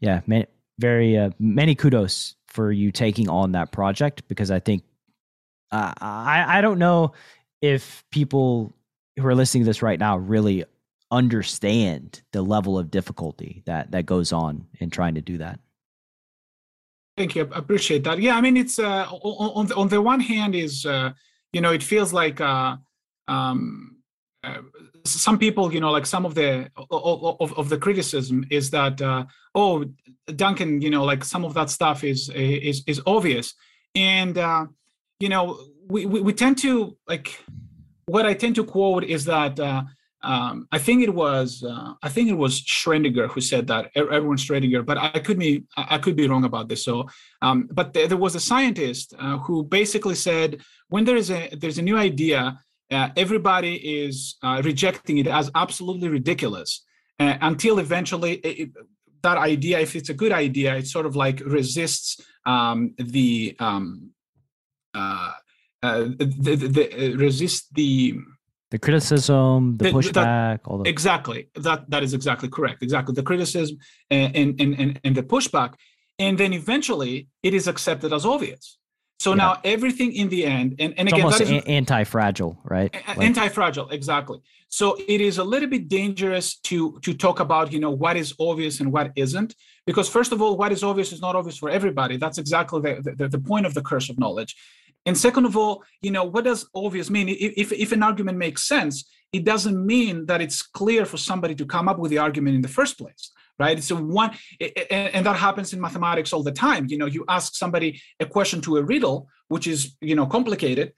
[0.00, 0.46] yeah, many,
[0.78, 4.82] very uh, many kudos for you taking on that project because I think
[5.72, 7.12] uh, I I don't know
[7.60, 8.74] if people
[9.18, 10.64] who are listening to this right now really
[11.10, 15.58] understand the level of difficulty that that goes on in trying to do that.
[17.16, 17.48] Thank you.
[17.52, 18.20] I appreciate that.
[18.20, 21.12] Yeah, I mean, it's uh, on the, on the one hand is uh,
[21.52, 22.76] you know it feels like uh,
[23.28, 23.95] um,
[25.04, 29.24] some people you know like some of the of, of the criticism is that uh,
[29.54, 29.84] oh
[30.34, 33.54] Duncan you know like some of that stuff is is is obvious
[33.94, 34.66] and uh,
[35.20, 35.58] you know
[35.88, 37.38] we, we, we tend to like
[38.06, 39.82] what I tend to quote is that uh,
[40.22, 44.38] um, I think it was uh, I think it was Schrödinger who said that Erwin
[44.38, 46.84] Schrödinger, but I could be I could be wrong about this.
[46.84, 47.08] So,
[47.42, 51.48] um, but there, there was a scientist uh, who basically said when there is a
[51.56, 52.58] there's a new idea,
[52.90, 56.84] uh, everybody is uh, rejecting it as absolutely ridiculous.
[57.18, 58.70] Uh, until eventually it,
[59.22, 64.10] that idea, if it's a good idea, it sort of like resists um, the, um,
[64.94, 65.32] uh,
[65.82, 68.14] the, the, the resist the
[68.70, 71.48] the criticism, the, pushback, that, all the exactly.
[71.54, 72.82] That that is exactly correct.
[72.82, 73.14] Exactly.
[73.14, 73.78] The criticism
[74.10, 75.74] and and and, and the pushback,
[76.18, 78.78] and then eventually it is accepted as obvious.
[79.18, 79.36] So yeah.
[79.36, 82.94] now everything in the end, and, and it's again, almost that is anti-fragile, right?
[83.08, 84.40] Like, anti-fragile, exactly.
[84.68, 88.34] So it is a little bit dangerous to to talk about, you know, what is
[88.38, 89.54] obvious and what isn't,
[89.86, 92.16] because first of all, what is obvious is not obvious for everybody.
[92.18, 94.54] That's exactly the the, the point of the curse of knowledge.
[95.06, 97.28] And second of all, you know, what does obvious mean?
[97.28, 101.64] If, if an argument makes sense, it doesn't mean that it's clear for somebody to
[101.64, 103.82] come up with the argument in the first place, right?
[103.82, 104.32] So one,
[104.90, 106.86] and that happens in mathematics all the time.
[106.88, 110.92] You know, you ask somebody a question to a riddle, which is, you know, complicated.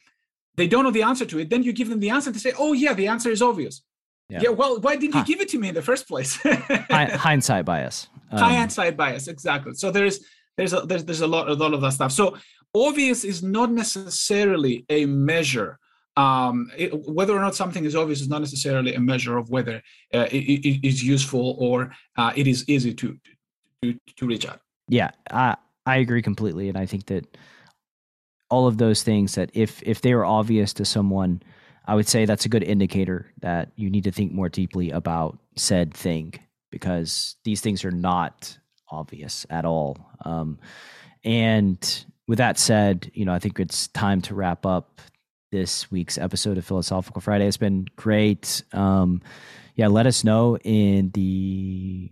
[0.56, 1.50] They don't know the answer to it.
[1.50, 2.30] Then you give them the answer.
[2.30, 3.82] They say, oh, yeah, the answer is obvious.
[4.28, 4.40] Yeah.
[4.44, 6.36] yeah well, why didn't you give it to me in the first place?
[6.90, 8.08] hindsight bias.
[8.30, 9.74] Um, hindsight bias, exactly.
[9.74, 10.20] So there's
[10.56, 12.12] there's a there's, there's a lot a lot of that stuff.
[12.12, 12.36] So
[12.74, 15.78] obvious is not necessarily a measure.
[16.18, 19.76] Um, it, whether or not something is obvious is not necessarily a measure of whether
[20.12, 23.16] uh, it, it is useful or uh, it is easy to,
[23.82, 24.60] to to reach out.
[24.88, 27.36] Yeah, I I agree completely, and I think that
[28.50, 31.40] all of those things that if if they were obvious to someone,
[31.86, 35.38] I would say that's a good indicator that you need to think more deeply about
[35.54, 36.34] said thing
[36.72, 38.58] because these things are not
[38.90, 39.96] obvious at all.
[40.24, 40.58] Um,
[41.22, 45.00] and with that said, you know, I think it's time to wrap up
[45.50, 47.46] this week's episode of Philosophical Friday.
[47.46, 48.62] It's been great.
[48.72, 49.22] Um,
[49.74, 52.10] yeah, let us know in the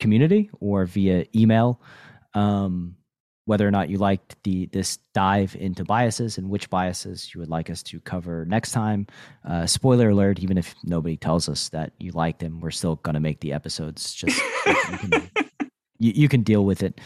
[0.00, 1.80] community or via email
[2.34, 2.96] um,
[3.44, 7.48] whether or not you liked the this dive into biases and which biases you would
[7.48, 9.06] like us to cover next time.
[9.44, 13.14] Uh, spoiler alert: even if nobody tells us that you like them, we're still going
[13.14, 14.14] to make the episodes.
[14.14, 14.40] Just
[15.98, 17.00] you, you can deal with it.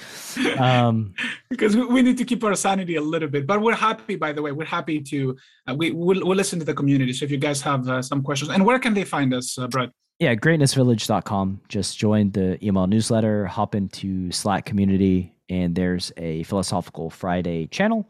[0.59, 1.15] Um,
[1.51, 3.47] because we need to keep our sanity a little bit.
[3.47, 5.37] But we're happy, by the way, we're happy to
[5.69, 7.12] uh, we we'll, we'll, listen to the community.
[7.12, 9.69] So if you guys have uh, some questions, and where can they find us, uh,
[9.69, 9.91] Brad?
[10.19, 11.62] Yeah, greatnessvillage.com.
[11.69, 18.09] Just join the email newsletter, hop into Slack community, and there's a philosophical Friday channel.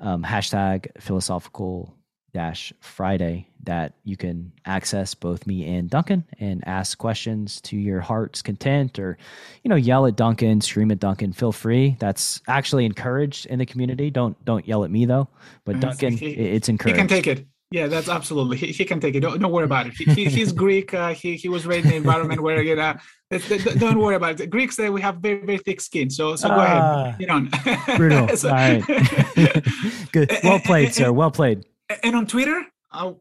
[0.00, 1.96] Um, hashtag philosophical
[2.34, 8.00] dash Friday that you can access both me and Duncan and ask questions to your
[8.00, 9.16] heart's content or,
[9.62, 11.96] you know, yell at Duncan, scream at Duncan, feel free.
[12.00, 14.10] That's actually encouraged in the community.
[14.10, 15.28] Don't, don't yell at me though,
[15.64, 16.96] but Duncan, he, it's encouraged.
[16.96, 17.46] He can take it.
[17.70, 18.56] Yeah, that's absolutely.
[18.56, 19.20] He, he can take it.
[19.20, 19.94] Don't, don't worry about it.
[19.94, 20.92] He, he, he's Greek.
[20.92, 22.94] Uh, he, he was raised in an environment where, you know,
[23.30, 24.36] don't worry about it.
[24.38, 26.10] The Greeks, uh, we have very, very thick skin.
[26.10, 26.82] So, so go ahead.
[26.82, 27.16] Ah.
[27.18, 27.96] You know.
[27.96, 28.36] Brutal.
[28.36, 28.84] so, All right.
[30.12, 30.38] Good.
[30.44, 31.10] Well played, sir.
[31.10, 31.64] Well played
[32.02, 33.12] and on Twitter, uh,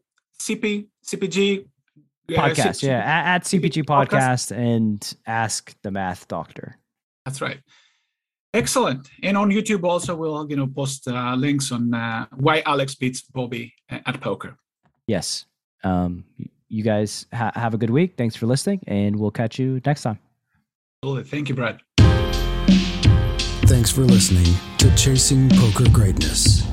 [0.42, 1.66] CP CPG
[2.30, 2.76] podcast.
[2.78, 6.78] C- yeah, at, at CPG podcast, podcast and ask the math doctor.
[7.26, 7.60] That's right.
[8.54, 9.10] Excellent.
[9.24, 13.22] And on YouTube also, we'll you know post uh, links on uh, why Alex beats
[13.22, 14.58] Bobby at poker.
[15.08, 15.46] Yes.
[15.84, 16.24] Um,
[16.70, 18.16] you guys ha- have a good week.
[18.18, 20.20] Thanks for listening, and we'll catch you next time.
[21.04, 21.30] Absolutely.
[21.30, 21.82] Thank you, Brad.
[23.68, 26.73] Thanks for listening to Chasing Poker Greatness.